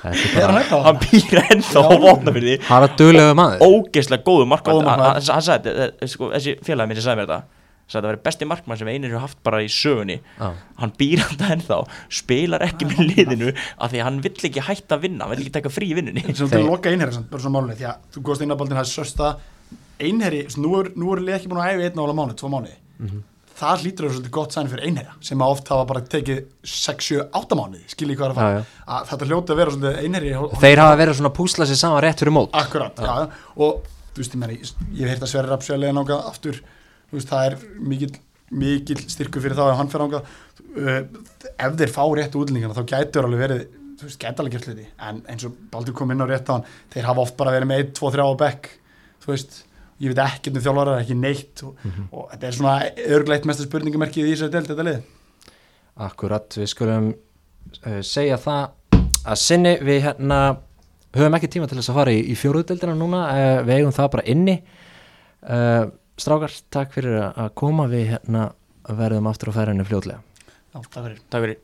[0.03, 0.83] er Er hann bara eitthvað?
[0.83, 1.99] hann býr ennþá á Já.
[2.03, 5.27] vopna fyrir því hann er duglegu maður ógeðslega góðu markmann Góður hann, markmaður.
[5.27, 8.09] hann, hann sagði, þetta, sko, þessi félagi minn sem sagði mér þetta sagði að það
[8.13, 10.49] væri besti markmann sem einir hefur haft bara í sögunni Já.
[10.83, 11.79] hann býr hann það ennþá
[12.19, 15.43] spilar ekki með liðinu af því að hann vill ekki hætta að vinna hann vill
[15.45, 17.87] ekki taka frí í vinnunni sem þú Þeir- loka einherri samt, bara svona málunni því
[17.91, 19.33] að þú góðst inn á baldin það sösta
[20.03, 22.79] einherri, nú er, nú er lið ekki búin að æfi einn ála mánu, tvo mánuði
[23.03, 23.23] Mhm.
[23.59, 26.39] Það hlýtur að vera svolítið gott sæn fyrir einherja sem að oft hafa bara tekið
[26.73, 28.51] 6, 7, 8 mánuði skiljið hvað er að fara.
[28.53, 28.83] Já, já.
[28.97, 30.33] að þetta hljóti að vera svolítið einherji
[30.63, 32.57] þeir hafa verið svona að púsla sér saman rétt fyrir mót.
[32.63, 33.13] Akkurat, já.
[33.57, 36.59] og þú veist, meni, ég hef heyrt að Sverri Rapsjælega nága aftur,
[37.09, 37.57] þú veist, það er
[37.93, 38.13] mikill
[38.53, 40.99] mikill styrku fyrir þá ef hann fer ánga uh,
[41.53, 43.63] ef þeir fá réttu útlendingana þá gætur alveg verið
[43.99, 44.87] þú veist, gæti alveg gert hluti.
[45.07, 47.71] En eins og Baldur kom inn á rétt á hann þeir hafa oft bara verið
[47.71, 48.69] með 1, 2, 3 á bekk
[49.23, 49.59] þú veist,
[50.01, 51.71] ég veit ekki um þjálfarar ekki neitt og,
[52.11, 52.75] og þetta er svona
[53.17, 54.99] örgleitt mesta spurningamerkið í þessu delt þetta lið.
[56.07, 58.63] Akkurat, við skulum uh, segja það
[59.29, 59.73] að sinni.
[59.85, 60.39] Við hérna
[61.13, 63.19] höfum ekki tíma til þess að fara í, í fjóruðdeldina núna.
[63.29, 64.55] Uh, við eigum það bara inni.
[65.43, 65.83] Uh,
[66.17, 67.83] strákar, takk fyrir að- að koma.
[67.91, 68.41] Við hérna
[68.89, 69.57] verðum aftur á
[70.89, 71.57] það verið takk fyrir